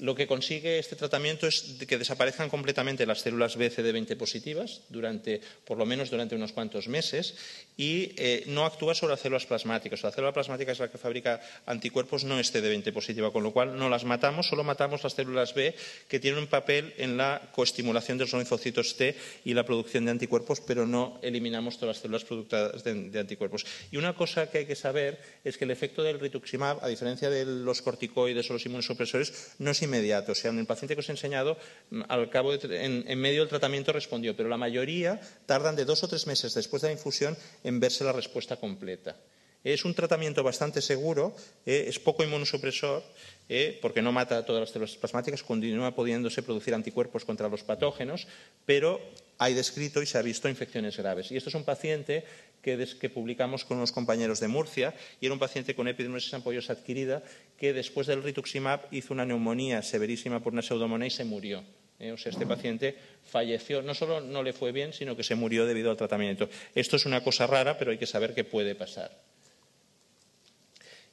[0.00, 5.40] lo que consigue este tratamiento es que desaparezcan completamente las células B CD20 positivas durante,
[5.64, 7.34] por lo menos durante unos cuantos meses
[7.76, 10.02] y eh, no actúa sobre las células plasmáticas.
[10.02, 13.78] La célula plasmática es la que fabrica anticuerpos, no es CD20 positiva, con lo cual
[13.78, 15.74] no las matamos, solo matamos las células B
[16.08, 20.12] que tienen un papel en la coestimulación de los linfocitos T y la producción de
[20.12, 23.66] anticuerpos, pero no eliminamos todas las células productoras de, de anticuerpos.
[23.90, 27.28] Y una cosa que hay que saber es que el efecto del rituximab, a diferencia
[27.28, 30.32] de los corticoides o los inmunosupresores, no es inmediato.
[30.32, 31.58] O sea, en el paciente que os he enseñado,
[31.90, 36.08] mm, al cabo en, medio del tratamiento respondió, pero la mayoría tardan de dos o
[36.08, 39.16] tres meses después de la infusión en verse la respuesta completa.
[39.62, 41.34] Es un tratamiento bastante seguro,
[41.66, 43.02] eh, es poco inmunosupresor,
[43.48, 47.62] eh, porque no mata a todas las células plasmáticas, continúa pudiéndose producir anticuerpos contra los
[47.62, 48.26] patógenos,
[48.64, 49.00] pero
[49.40, 51.32] hay descrito y se ha visto infecciones graves.
[51.32, 52.24] Y esto es un paciente
[52.60, 52.76] que,
[53.08, 57.22] publicamos con unos compañeros de Murcia y era un paciente con epidermosis ampollosa adquirida
[57.56, 61.64] que después del rituximab hizo una neumonía severísima por una pseudomonía y se murió.
[61.98, 65.36] Eh, o sea, este paciente falleció, no solo no le fue bien, sino que se
[65.36, 66.50] murió debido al tratamiento.
[66.74, 69.29] Esto es una cosa rara, pero hay que saber qué puede pasar.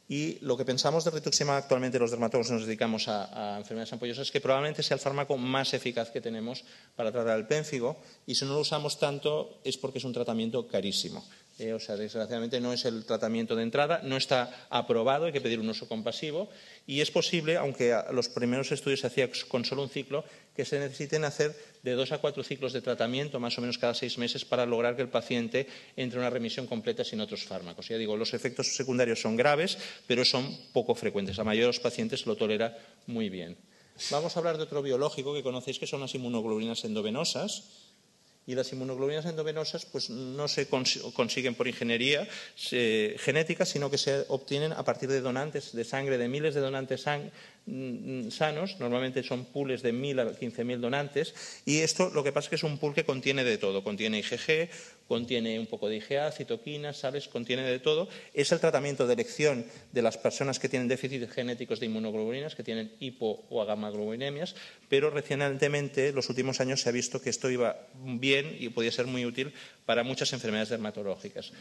[0.09, 4.31] Y lo que pensamos de rituximab actualmente los dermatólogos nos dedicamos a, enfermedades ampollosas es
[4.31, 6.63] que probablemente sea el fármaco más eficaz que tenemos
[6.95, 10.65] para tratar el pénfigo y si no lo usamos tanto es porque es un tratamiento
[10.65, 11.27] carísimo.
[11.59, 15.41] Eh, o sea, desgraciadamente no es el tratamiento de entrada, no está aprobado, hay que
[15.41, 16.49] pedir un uso compasivo
[16.85, 20.23] y es posible, aunque los primeros estudios se hacían con solo un ciclo,
[20.55, 23.95] que se necesiten hacer de dos a cuatro ciclos de tratamiento, más o menos cada
[23.95, 27.87] seis meses, para lograr que el paciente entre en una remisión completa sin otros fármacos.
[27.87, 31.37] Ya digo, los efectos secundarios son graves, pero son poco frecuentes.
[31.37, 33.57] La mayoría de los pacientes lo tolera muy bien.
[34.11, 37.86] Vamos a hablar de otro biológico que conocéis, que son las inmunoglobulinas endovenosas
[38.47, 44.71] y las inmunoglobulinas endovenosas pues, no se consiguen por ingeniería genética, sino que se obtienen
[44.71, 47.29] a partir de donantes de sangre, de miles de donantes mm,
[48.31, 52.45] sanos, normalmente son pools de mil a quince mil donantes, y esto lo que pasa
[52.45, 54.69] es que es un pool que contiene de todo, contiene IgG,
[55.07, 58.09] contiene un poco de IgA, citoquinas, sales, contiene de todo.
[58.33, 62.63] Es el tratamiento de elección de las personas que tienen déficits genéticos de inmunoglobulinas, que
[62.63, 64.55] tienen hipo o gamma-globulemias,
[64.89, 68.91] pero recientemente, en los últimos años, se ha visto que esto iba bien y podía
[68.91, 69.53] ser muy útil
[69.85, 71.53] para muchas enfermedades dermatológicas.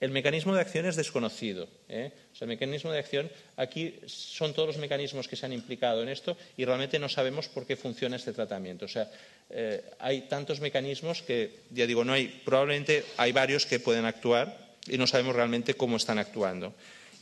[0.00, 1.68] El mecanismo de acción es desconocido.
[1.88, 2.12] ¿eh?
[2.40, 6.36] el mecanismo de acción, aquí son todos los mecanismos que se han implicado en esto
[6.56, 8.84] y realmente no sabemos por qué funciona este tratamiento.
[8.84, 9.10] O sea,
[9.50, 14.56] eh, hay tantos mecanismos que, ya digo, no hay, probablemente hay varios que pueden actuar
[14.86, 16.74] y no sabemos realmente cómo están actuando.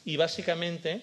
[0.04, 1.00] Y básicamente,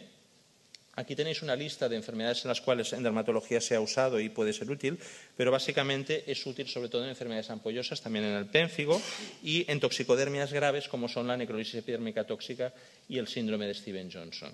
[0.96, 4.30] Aquí tenéis una lista de enfermedades en las cuales en dermatología se ha usado y
[4.30, 5.00] puede ser útil,
[5.36, 9.02] pero básicamente es útil sobre todo en enfermedades ampollosas, también en el pénfigo
[9.42, 12.74] y en toxicodermias graves como son la necrolisis epidérmica tóxica
[13.10, 14.54] y el síndrome de Steven-Johnson.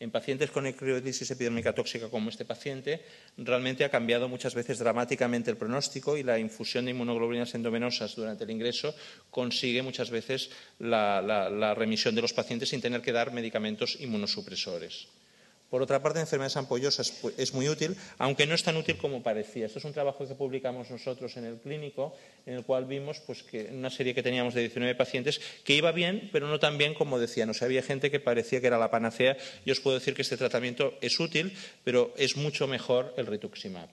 [0.00, 3.04] En pacientes con necrolisis epidérmica tóxica como este paciente,
[3.36, 8.44] realmente ha cambiado muchas veces dramáticamente el pronóstico y la infusión de inmunoglobulinas endovenosas durante
[8.44, 8.94] el ingreso
[9.28, 15.06] consigue muchas veces la remisión de los pacientes sin tener que dar medicamentos inmunosupresores.
[15.70, 18.96] Por otra parte, en enfermedades ampollosas pues, es muy útil, aunque no es tan útil
[18.98, 19.66] como parecía.
[19.66, 22.12] Esto es un trabajo que publicamos nosotros en el clínico,
[22.44, 26.28] en el cual vimos pues, una serie que teníamos de 19 pacientes que iba bien,
[26.32, 27.48] pero no tan bien como decían.
[27.50, 29.36] O sea, había gente que parecía que era la panacea.
[29.64, 33.88] Yo os puedo decir que este tratamiento es útil, pero es mucho mejor el rituximab.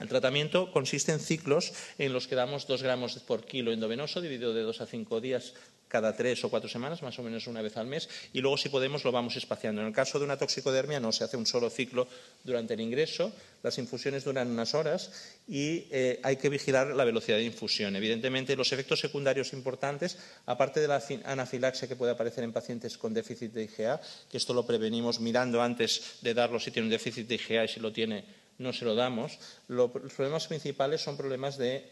[0.00, 4.54] El tratamiento consiste en ciclos en los que damos 2 gramos por kilo endovenoso, dividido
[4.54, 5.52] de 2 a 5 días
[5.92, 8.70] cada tres o cuatro semanas, más o menos una vez al mes, y luego, si
[8.70, 9.82] podemos, lo vamos espaciando.
[9.82, 12.08] En el caso de una toxicodermia, no se hace un solo ciclo
[12.42, 13.30] durante el ingreso,
[13.62, 15.12] las infusiones duran unas horas
[15.46, 17.94] y eh, hay que vigilar la velocidad de infusión.
[17.94, 23.12] Evidentemente, los efectos secundarios importantes, aparte de la anafilaxia que puede aparecer en pacientes con
[23.12, 24.00] déficit de IgA,
[24.30, 27.68] que esto lo prevenimos mirando antes de darlo si tiene un déficit de IgA y
[27.68, 31.88] si lo tiene no se lo damos, los problemas principales son problemas de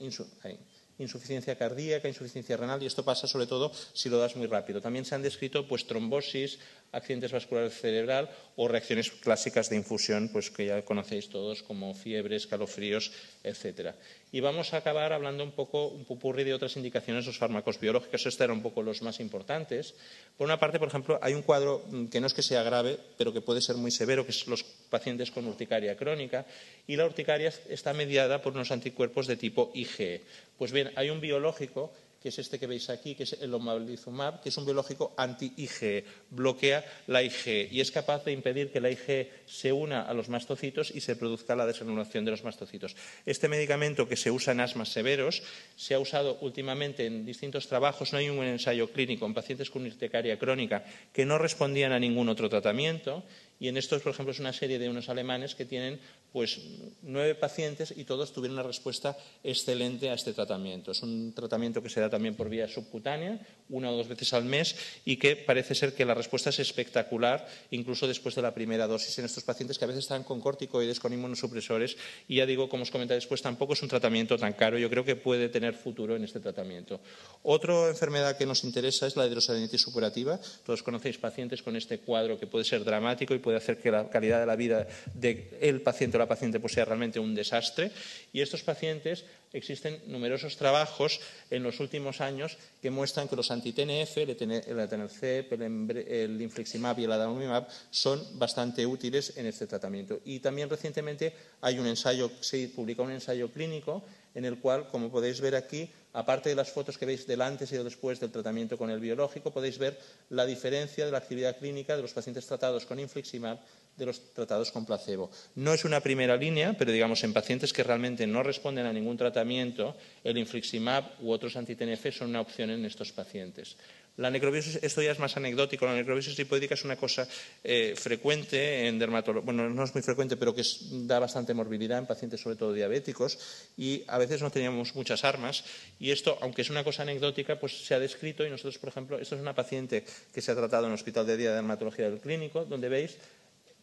[1.01, 4.81] insuficiencia cardíaca, insuficiencia renal, y esto pasa sobre todo si lo das muy rápido.
[4.81, 6.59] También se han descrito pues, trombosis,
[6.93, 12.47] accidentes vasculares cerebral o reacciones clásicas de infusión, pues que ya conocéis todos, como fiebres,
[12.47, 13.97] calofríos, etcétera.
[14.33, 17.81] Y vamos a acabar hablando un poco, un pupurri de otras indicaciones de los fármacos
[17.81, 18.27] biológicos.
[18.27, 19.95] Estos eran un poco los más importantes.
[20.37, 22.99] Por una parte, por ejemplo, hay un cuadro mm, que no es que sea grave,
[23.17, 26.45] pero que puede ser muy severo, que es los pacientes con urticaria crónica.
[26.87, 30.23] Y la urticaria está mediada por unos anticuerpos de tipo IgE.
[30.59, 34.43] Pues bien, hay un biológico que es este que veis aquí, que es el omalizumab,
[34.43, 38.91] que es un biológico anti-IgE, bloquea la IgE y es capaz de impedir que la
[38.91, 42.95] IgE se una a los mastocitos y se produzca la desanulación de los mastocitos.
[43.25, 45.43] Este medicamento que se usa en asmas severos
[45.77, 49.87] se ha usado últimamente en distintos trabajos, no hay un ensayo clínico en pacientes con
[49.87, 53.25] urticaria crónica que no respondían a ningún otro tratamiento
[53.61, 56.01] y en estos, por ejemplo, es una serie de unos alemanes que tienen
[56.33, 56.59] pues
[57.03, 60.93] nueve pacientes y todos tuvieron una respuesta excelente a este tratamiento.
[60.93, 63.39] Es un tratamiento que se da también por vía subcutánea,
[63.71, 67.49] una o dos veces al mes, y que parece ser que la respuesta es espectacular,
[67.71, 71.01] incluso después de la primera dosis en estos pacientes que a veces están con corticoides,
[71.01, 71.97] con inmunosupresores,
[72.29, 74.79] y ya digo, como os comenté después, tampoco es un tratamiento tan caro.
[74.79, 77.01] Yo creo que puede tener futuro en este tratamiento.
[77.43, 80.39] Otra enfermedad que nos interesa es la hidrosalinitis supurativa.
[80.65, 84.09] Todos conocéis pacientes con este cuadro que puede ser dramático y puede hacer que la
[84.09, 87.91] calidad de la vida del paciente o la paciente pues, sea realmente un desastre.
[88.33, 94.17] Y estos pacientes existen numerosos trabajos en los últimos años que muestran que los anti-TNF,
[94.19, 100.21] el Etanercep, el Infliximab y el Adalimumab son bastante útiles en este tratamiento.
[100.25, 105.11] Y también recientemente hay un ensayo, se publicó un ensayo clínico en el cual, como
[105.11, 108.31] podéis ver aquí, aparte de las fotos que veis del antes y del después del
[108.31, 112.47] tratamiento con el biológico, podéis ver la diferencia de la actividad clínica de los pacientes
[112.47, 113.59] tratados con infliximab
[114.01, 115.31] de los tratados con placebo.
[115.55, 119.17] No es una primera línea, pero digamos en pacientes que realmente no responden a ningún
[119.17, 123.77] tratamiento, el infliximab u otros anti-TNF son una opción en estos pacientes.
[124.17, 127.27] La necrobiosis, esto ya es más anecdótico, la necrobiosis lipoídica es una cosa
[127.65, 130.63] eh, frecuente en dermatología, bueno, no es muy frecuente, pero que
[131.07, 133.39] da bastante morbilidad en pacientes, sobre todo diabéticos,
[133.79, 135.65] y a veces no teníamos muchas armas.
[135.99, 139.19] Y esto, aunque es una cosa anecdótica, pues se ha descrito y nosotros, por ejemplo,
[139.19, 142.11] esto es una paciente que se ha tratado en el Hospital de Día de Dermatología
[142.11, 143.17] del Clínico, donde veis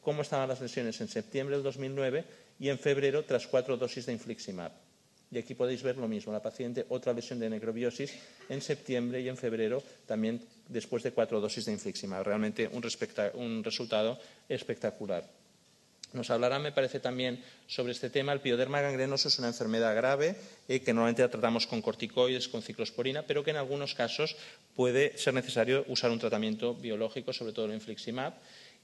[0.08, 2.24] cómo estaban las lesiones en septiembre del 2009
[2.62, 4.72] y en febrero tras cuatro dosis de infliximab.
[5.30, 8.13] Y aquí podéis ver lo mismo, la paciente, otra lesión de necrobiosis
[8.48, 10.39] en septiembre y en febrero, también
[10.70, 12.24] después de cuatro dosis de infliximab.
[12.24, 14.17] Realmente un, resultado
[14.48, 15.26] espectacular.
[16.13, 18.32] Nos hablará, me parece, también sobre este tema.
[18.32, 20.38] El pioderma gangrenoso es una enfermedad grave
[20.70, 24.38] eh, que normalmente la tratamos con corticoides, con ciclosporina, pero que en algunos casos
[24.74, 28.36] puede ser necesario usar un tratamiento biológico, sobre todo el infliximab,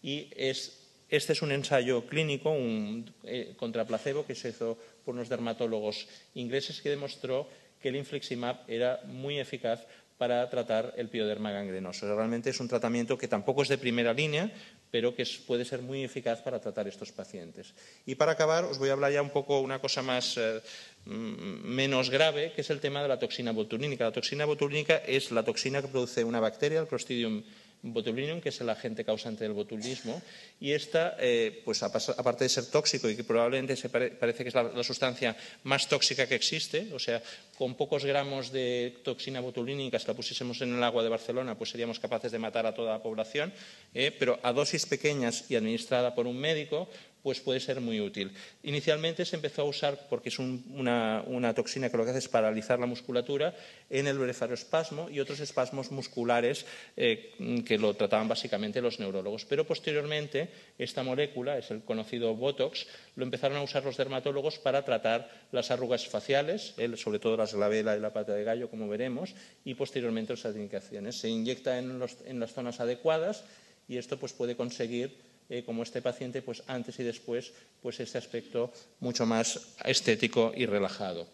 [0.01, 5.15] y es este es un ensayo clínico un, eh, contra placebo que se hizo por
[5.15, 7.47] unos dermatólogos ingleses que demostró
[7.81, 9.85] que el infliximab era muy eficaz
[10.17, 12.07] para tratar el pioderma gangrenoso.
[12.15, 14.51] Realmente es un tratamiento que tampoco es de primera línea,
[14.89, 17.73] pero que puede ser muy eficaz para tratar estos pacientes.
[18.05, 20.61] Y para acabar, os voy a hablar ya un poco una cosa más eh,
[21.05, 24.05] mm, menos grave, que es el tema de la toxina botulínica.
[24.05, 27.43] La toxina botulínica es la toxina que produce una bacteria, el Clostridium
[27.83, 30.21] botulinum, que es el agente causante del botulismo,
[30.59, 34.55] y esta, eh, pues aparte de ser tóxico y que probablemente se parece que es
[34.55, 37.21] la, sustancia más tóxica que existe, o sea,
[37.57, 41.71] con pocos gramos de toxina botulínica, si la pusiésemos en el agua de Barcelona, pues
[41.71, 43.53] seríamos capaces de matar a toda la población,
[43.93, 46.87] eh, pero a dosis pequeñas y administrada por un médico,
[47.23, 48.31] pues puede ser muy útil.
[48.63, 52.77] Inicialmente se empezó a usar, porque es una, toxina que lo que hace es paralizar
[52.79, 53.55] la musculatura,
[53.89, 56.65] en el blefaroespasmo y otros espasmos musculares
[56.97, 57.31] eh,
[57.65, 59.45] que lo trataban básicamente los neurólogos.
[59.45, 64.83] Pero posteriormente esta molécula, es el conocido Botox, lo empezaron a usar los dermatólogos para
[64.83, 69.33] tratar las arrugas faciales, sobre todo las glabela y la pata de gallo, como veremos,
[69.63, 71.19] y posteriormente las indicaciones.
[71.19, 73.45] Se inyecta en, en las zonas adecuadas
[73.87, 77.51] y esto pues, puede conseguir eh, como este paciente, pues antes y después,
[77.81, 81.27] pues ese aspecto mucho más estético y relajado.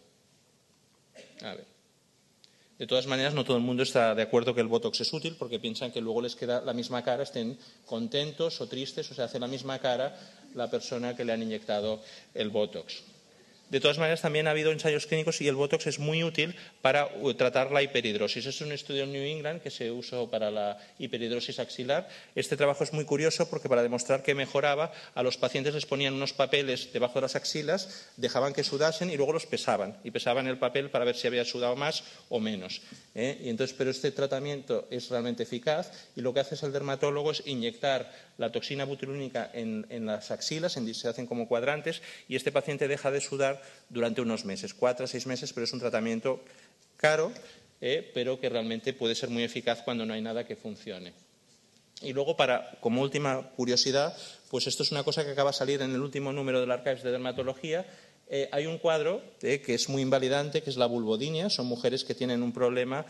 [2.80, 5.36] De todas maneras, no todo el mundo está de acuerdo que el Botox es útil
[5.38, 9.26] porque piensan que luego les queda la misma cara, estén contentos o tristes, o sea,
[9.26, 10.16] hace la misma cara
[10.56, 12.02] la persona que le han inyectado
[12.34, 13.04] el Botox.
[13.70, 17.08] De todas maneras, también ha habido ensayos clínicos y el Botox es muy útil para
[17.22, 18.48] uh, tratar la hiperhidrosis.
[18.48, 22.10] Es un estudio en New England que se usó para la hiperhidrosis axilar.
[22.36, 26.16] Este trabajo es muy curioso porque para demostrar que mejoraba, a los pacientes les ponían
[26.16, 29.98] unos papeles debajo de las axilas, dejaban que sudasen y luego los pesaban.
[30.04, 32.82] Y pesaban el papel para ver si había sudado más o menos.
[33.14, 33.40] ¿eh?
[33.44, 37.44] Y entonces, pero este tratamiento es realmente eficaz y lo que hace el dermatólogo es
[37.46, 43.12] inyectar la toxina butulínica en, las axilas, se hacen como cuadrantes, y este paciente deja
[43.12, 43.59] de sudar
[43.90, 46.42] durante unos meses, cuatro a seis meses, pero es un tratamiento
[47.00, 47.32] caro,
[47.82, 51.14] eh, pero que realmente puede ser muy eficaz cuando no hay nada que funcione.
[52.02, 54.16] Y luego, para, como última curiosidad,
[54.50, 57.04] pues esto es una cosa que acaba de salir en el último número del Archives
[57.04, 57.86] de Dermatología,
[58.32, 61.50] eh, hay un cuadro eh, que es muy invalidante, que es la vulvodinia.
[61.50, 63.08] Son mujeres que tienen un problema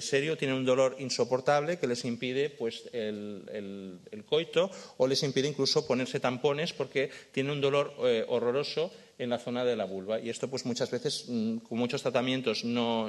[0.00, 5.86] serio, tienen un dolor insoportable que les impide pues, el, coito o les impide incluso
[5.86, 7.92] ponerse tampones porque tienen un dolor
[8.28, 10.20] horroroso en la zona de la vulva.
[10.20, 13.08] Y esto, pues muchas veces, mm, con muchos tratamientos, no,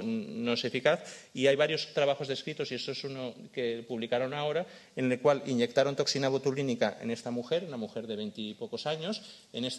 [0.53, 1.01] es eficaz.
[1.33, 5.43] Y hay varios trabajos descritos, y esto es uno que publicaron ahora, en el cual
[5.45, 9.21] inyectaron toxina botulínica en esta mujer, una mujer de veintipocos años.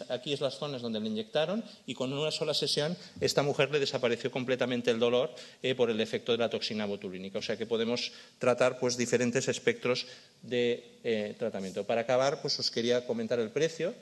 [0.09, 3.79] aquí es las zonas donde le inyectaron, y con una sola sesión, esta mujer le
[3.79, 7.39] desapareció completamente el dolor eh, por el efecto de la toxina botulínica.
[7.39, 10.07] O sea que podemos tratar pues, diferentes espectros
[10.41, 11.83] de eh, tratamiento.
[11.85, 13.93] Para acabar, pues os quería comentar el precio.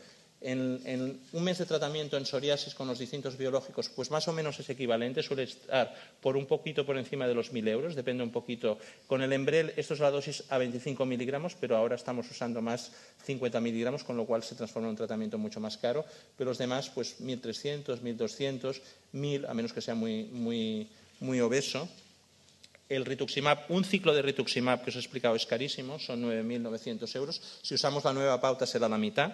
[0.45, 4.59] En, un mes de tratamiento en psoriasis con los distintos biológicos, pues más o menos
[4.59, 8.31] es equivalente, suele estar por un poquito por encima de los 1.000 euros, depende un
[8.31, 8.77] poquito.
[9.07, 12.91] Con el Embrel, esto es la dosis a 25 miligramos, pero ahora estamos usando más
[13.23, 16.03] 50 miligramos, con lo cual se transforma en un tratamiento mucho más caro.
[16.37, 18.81] Pero los demás, pues 1.300, 1.200,
[19.13, 20.89] 1.000, a menos que sea muy, muy,
[21.21, 21.87] muy obeso.
[22.89, 27.41] El rituximab, un ciclo de rituximab que os he explicado es carísimo, son 9.900 euros.
[27.61, 29.31] Si usamos la nueva pauta será la mitad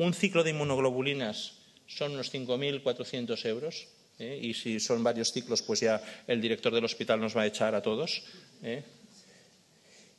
[0.00, 1.52] un ciclo de inmunoglobulinas
[1.86, 3.86] son unos 5.400 euros.
[4.18, 4.40] ¿eh?
[4.40, 7.74] Y si son varios ciclos, pues ya el director del hospital nos va a echar
[7.74, 8.22] a todos.
[8.62, 8.82] ¿eh?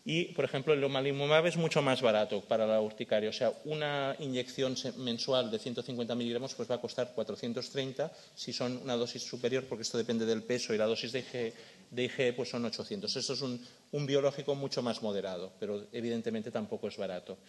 [0.05, 3.31] Y, por ejemplo, el omalimumab es mucho más barato para la urticaria.
[3.31, 8.77] O sea, una inyección mensual de 150 miligramos pues va a costar 430 si son
[8.83, 11.53] una dosis superior, porque esto depende del peso y la dosis de
[11.91, 13.15] IG, pues son 800.
[13.15, 17.39] Esto es un biológico mucho más moderado, pero evidentemente tampoco es barato.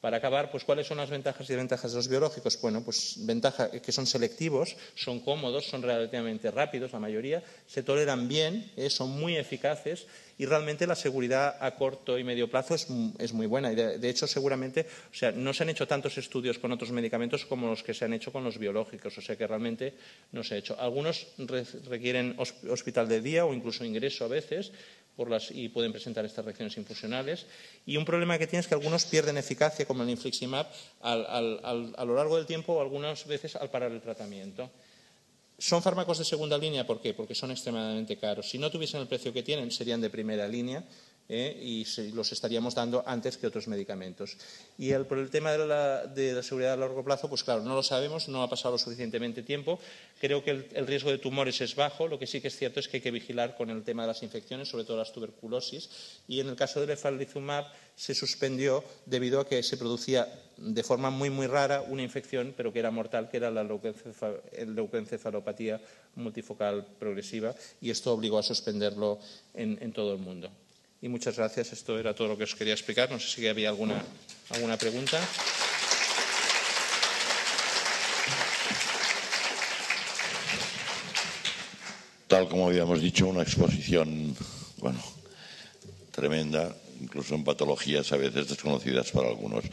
[0.00, 2.58] Para acabar, pues ¿cuáles son las ventajas y desventajas de los biológicos?
[2.60, 8.26] Bueno, pues ventaja que son selectivos, son cómodos, son relativamente rápidos, la mayoría, se toleran
[8.26, 10.06] bien, eh, son muy eficaces
[10.40, 13.72] y realmente la seguridad a corto y medio plazo es, muy buena.
[13.72, 17.44] Y de, hecho, seguramente, o sea, no se han hecho tantos estudios con otros medicamentos
[17.44, 19.92] como los que se han hecho con los biológicos, o sea que realmente
[20.32, 20.80] no se ha hecho.
[20.80, 21.26] Algunos
[21.90, 24.72] requieren hospital de día o incluso ingreso a veces,
[25.50, 27.46] y pueden presentar estas reacciones infusionales.
[27.84, 30.66] Y un problema que tiene es que algunos pierden eficacia, como el infliximab,
[31.02, 34.70] a lo largo del tiempo o algunas veces al parar el tratamiento.
[35.58, 37.12] Son fármacos de segunda línea, ¿por qué?
[37.12, 38.48] Porque son extremadamente caros.
[38.48, 40.82] Si no tuviesen el precio que tienen, serían de primera línea
[41.30, 41.56] ¿eh?
[41.62, 44.36] y los estaríamos dando antes que otros medicamentos.
[44.76, 47.82] Y el, por el tema de la, seguridad a largo plazo, pues claro, no lo
[47.82, 49.78] sabemos, no ha pasado suficientemente tiempo.
[50.20, 52.88] Creo que el, riesgo de tumores es bajo, lo que sí que es cierto es
[52.88, 55.88] que hay que vigilar con el tema de las infecciones, sobre todo las tuberculosis.
[56.26, 60.26] Y en el caso del efalizumab se suspendió debido a que se producía
[60.56, 65.80] de forma muy, muy rara una infección, pero que era mortal, que era la leucoencefalopatía
[66.16, 69.20] multifocal progresiva, y esto obligó a suspenderlo
[69.54, 70.50] en todo el mundo.
[71.02, 71.72] Y muchas gracias.
[71.72, 73.10] Esto era todo lo que os quería explicar.
[73.10, 74.02] No sé si había alguna,
[74.50, 75.18] alguna pregunta.
[82.28, 84.36] Tal como habíamos dicho, una exposición,
[84.76, 85.02] bueno,
[86.12, 89.64] tremenda, incluso en patologías a veces desconocidas para algunos.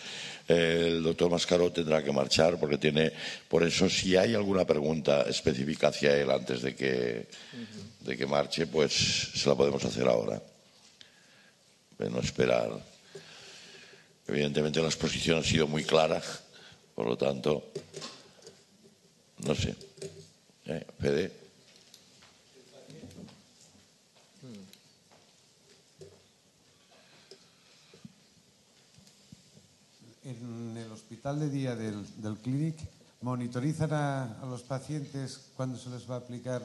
[0.47, 3.11] El doctor Mascaro tendrá que marchar porque tiene,
[3.49, 7.27] por eso si hay alguna pregunta específica hacia él antes de que,
[7.99, 8.93] de que marche, pues
[9.35, 10.41] se la podemos hacer ahora
[11.97, 12.69] de no esperar.
[14.27, 16.21] Evidentemente la exposición ha sido muy clara,
[16.95, 17.63] por lo tanto,
[19.39, 19.75] no sé.
[20.65, 20.85] ¿Eh?
[30.25, 32.75] En el hospital de día del, del Clinic
[33.21, 36.61] monitorizan a, a los pacientes cuando se les va a aplicar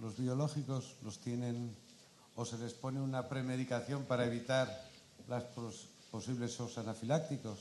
[0.00, 1.74] los biológicos, los tienen
[2.38, 4.70] o se les pone una premedicación para evitar
[5.26, 7.58] los posibles shows anafilácticos?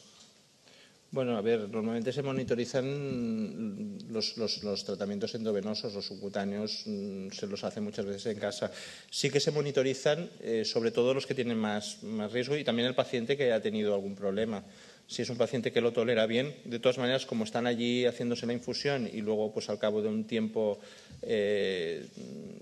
[1.10, 7.64] Bueno, a ver, normalmente se monitorizan los, los, tratamientos endovenosos, los subcutáneos mm, se los
[7.64, 8.70] hace muchas veces en casa.
[9.10, 12.88] Sí que se monitorizan, eh, sobre todo los que tienen más, más riesgo y también
[12.88, 14.64] el paciente que ha tenido algún problema
[15.08, 16.54] si es un paciente que lo tolera bien.
[16.66, 20.10] De todas maneras, como están allí haciéndose la infusión y luego, pues al cabo de
[20.10, 20.80] un tiempo,
[21.22, 22.06] eh,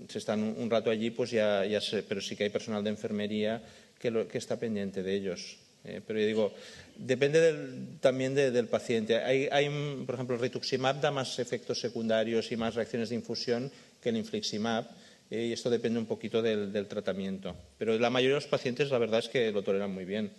[0.08, 3.60] se están un, rato allí, pues ya, ya pero sí que hay personal de enfermería
[3.98, 5.58] que, que está pendiente de ellos.
[5.84, 6.54] Eh, pero yo digo,
[6.96, 9.16] depende también del paciente.
[9.18, 9.68] Hay,
[10.06, 13.70] por ejemplo, el rituximab da más efectos secundarios y más reacciones de infusión
[14.00, 14.86] que el infliximab.
[15.30, 17.56] Eh, y esto depende un poquito del, del tratamiento.
[17.78, 20.30] Pero la mayoría de los pacientes, la verdad es que lo toleran muy bien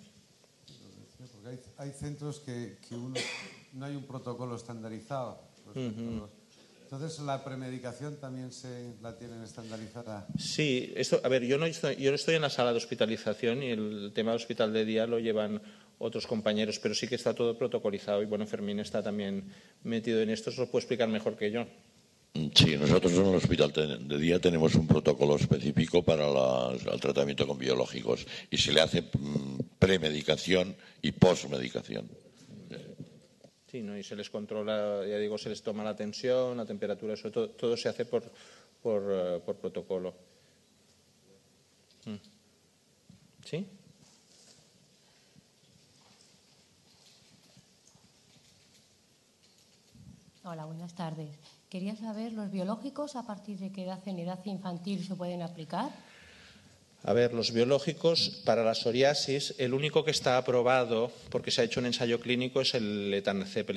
[1.78, 2.78] hay, centros que,
[3.74, 5.42] no hay un protocolo estandarizado.
[5.76, 10.26] Entonces, ¿la premedicación también se la tienen estandarizada?
[10.38, 13.62] Sí, esto, a ver, yo no, estoy, yo no estoy en la sala de hospitalización
[13.62, 15.62] y el tema del hospital de día lo llevan
[16.00, 19.52] otros compañeros, pero sí que está todo protocolizado y bueno, Fermín está también
[19.84, 21.66] metido en esto, se lo puede explicar mejor que yo.
[22.54, 26.28] Sí, nosotros en el hospital de día tenemos un protocolo específico para
[26.72, 32.08] el tratamiento con biológicos y se le hace mm, premedicación y posmedicación.
[33.72, 33.98] Sí, ¿no?
[33.98, 37.50] y se les controla, ya digo, se les toma la tensión, la temperatura, eso todo,
[37.50, 38.24] todo se hace por,
[38.82, 40.14] por, eh, por protocolo.
[42.06, 42.16] Mm.
[43.46, 43.68] ¿Sí?
[50.44, 51.57] Hola, buenas tardes.
[51.70, 55.90] Quería saber, ¿los biológicos a partir de qué edad en edad infantil se pueden aplicar?
[57.04, 61.64] A ver, los biológicos para la psoriasis, el único que está aprobado, porque se ha
[61.66, 63.70] hecho un ensayo clínico, es el etanercept,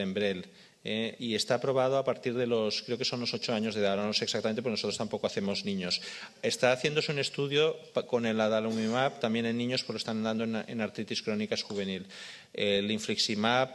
[0.83, 3.83] eh, y está aprobado a partir de los, creo que son los ocho años de
[3.83, 6.01] edad, no sé exactamente, porque nosotros tampoco hacemos niños.
[6.43, 7.77] Está haciéndose un estudio
[8.07, 12.07] con el adalimumab también en niños, porque lo están dando en, artritis crónicas juvenil.
[12.55, 13.69] El infliximab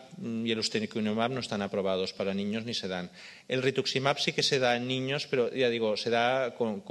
[0.44, 3.12] y el ustekinumab no están aprobados para niños ni se dan.
[3.48, 6.82] El rituximab sí que se da en niños, pero ya digo, se da con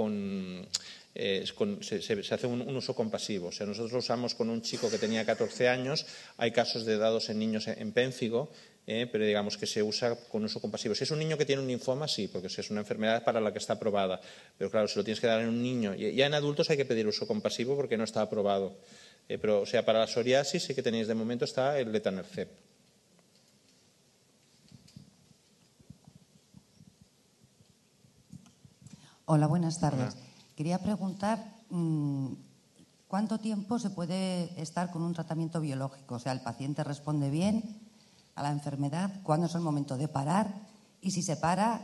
[1.17, 1.45] eh,
[1.81, 3.49] se, hace un, uso compasivo.
[3.49, 6.07] O sea, nosotros lo usamos con un chico que tenía 14 años,
[6.39, 8.51] hay casos de dados en niños en pénfigo,
[8.87, 10.95] eh, pero digamos que se usa con uso compasivo.
[10.95, 13.53] Si es un niño que tiene un linfoma, sí, porque es una enfermedad para la
[13.53, 14.21] que está aprobada.
[14.59, 16.85] Pero claro, si lo tienes que dar en un niño, ya en adultos hay que
[16.85, 18.77] pedir uso compasivo porque no está aprobado.
[19.29, 22.53] Eh, pero, o sea, para la psoriasis sí que tenéis de momento está el letanercept.
[29.25, 30.19] Hola, buenas tardes.
[30.55, 31.39] Quería preguntar
[31.71, 32.35] mm,
[33.09, 36.17] cuánto tiempo se puede estar con un tratamiento biológico.
[36.17, 37.84] O sea, el paciente responde bien
[38.35, 40.49] a la enfermedad, cuándo es el momento de parar
[41.01, 41.81] y si se para,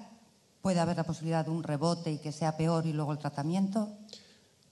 [0.63, 3.89] puede haber la posibilidad de un rebote y que sea peor y luego el tratamiento.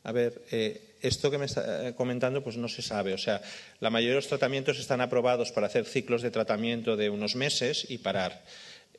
[0.04, 3.12] A ver, eh, esto que me está eh, comentando pues no se sabe.
[3.14, 3.42] O sea,
[3.80, 7.86] la mayoría de los tratamientos están aprobados para hacer ciclos de tratamiento de unos meses
[7.88, 8.42] y parar.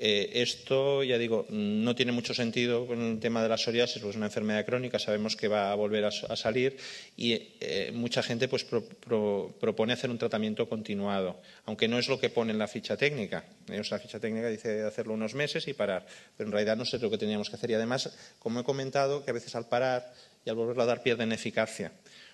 [0.02, 4.12] Eh, esto, ya digo, no tiene mucho sentido con el tema de la psoriasis, pues
[4.12, 6.78] es una enfermedad crónica, sabemos que va a volver a, salir
[7.18, 12.30] y eh, mucha gente pues propone hacer un tratamiento continuado, aunque no es lo que
[12.30, 13.44] pone en la ficha técnica.
[13.68, 16.06] Eh, la ficha técnica dice hacerlo unos meses y parar,
[16.38, 17.72] pero en realidad no sé lo que teníamos que hacer.
[17.72, 20.14] Y además, como he comentado, que a veces al parar
[20.46, 21.92] y al volverlo a dar pierden eficacia,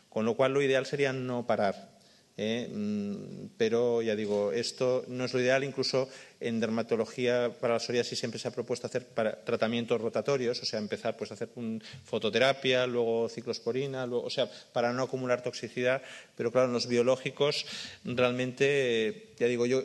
[0.09, 1.95] con lo cual lo ideal sería no parar.
[2.37, 6.09] Mm, pero ya digo, esto no es lo ideal, incluso
[6.39, 9.05] en dermatología para la psoriasis siempre se ha propuesto hacer
[9.45, 14.49] tratamientos rotatorios, o sea, empezar pues a hacer un, fototerapia, luego ciclosporina, luego, o sea,
[14.73, 16.01] para no acumular toxicidad,
[16.35, 17.65] pero claro, en los biológicos
[18.03, 19.83] realmente, ya digo yo,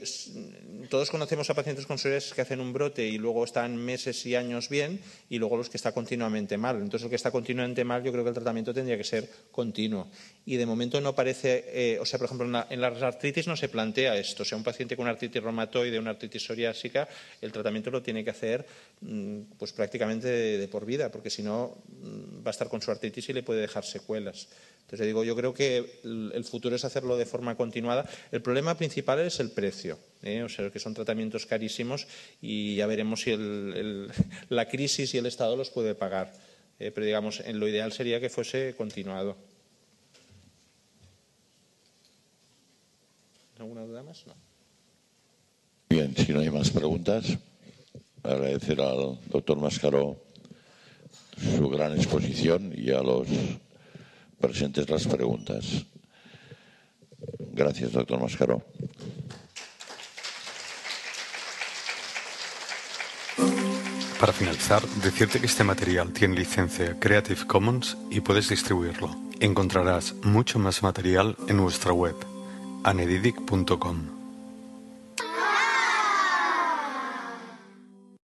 [0.89, 4.35] todos conocemos a pacientes con psoriasis que hacen un brote y luego están meses y
[4.35, 6.77] años bien y luego los que están continuamente mal.
[6.77, 10.09] Entonces, el que está continuamente mal, yo creo que el tratamiento tendría que ser continuo.
[10.45, 13.47] Y de momento no parece, eh, o sea, por ejemplo, en la, en la artritis
[13.47, 14.43] no se plantea esto.
[14.43, 17.09] O sea, un paciente con artritis reumatoide, una artritis psoriásica,
[17.41, 18.67] el tratamiento lo tiene que hacer
[19.01, 22.91] mm, pues prácticamente de, por vida, porque si no mm, va a estar con su
[22.91, 24.49] artritis y le puede dejar secuelas.
[24.91, 28.11] Entonces, digo, yo creo que el futuro es hacerlo de forma continuada.
[28.33, 30.43] El problema principal es el precio, ¿eh?
[30.43, 32.09] o sea, que son tratamientos carísimos
[32.43, 33.37] y ya veremos si
[34.49, 36.33] la crisis y el Estado los puede pagar.
[36.81, 36.91] ¿eh?
[36.91, 39.37] pero, digamos, en lo ideal sería que fuese continuado.
[43.61, 44.27] ¿Alguna duda más?
[44.27, 44.50] No.
[45.91, 47.37] Bien, si no hay más preguntas,
[48.23, 50.23] agradecer al doctor Mascaró
[51.37, 53.27] su gran exposición y a los
[54.41, 55.85] presentes las preguntas.
[57.41, 58.63] Gracias, doctor Mascaró.
[64.21, 69.11] Para finalizar, decirte que este material tiene licencia Creative Commons y puedes distribuirlo.
[69.41, 72.15] Encontrarás mucho más material en nuestra web,
[72.85, 74.20] anedidic.com.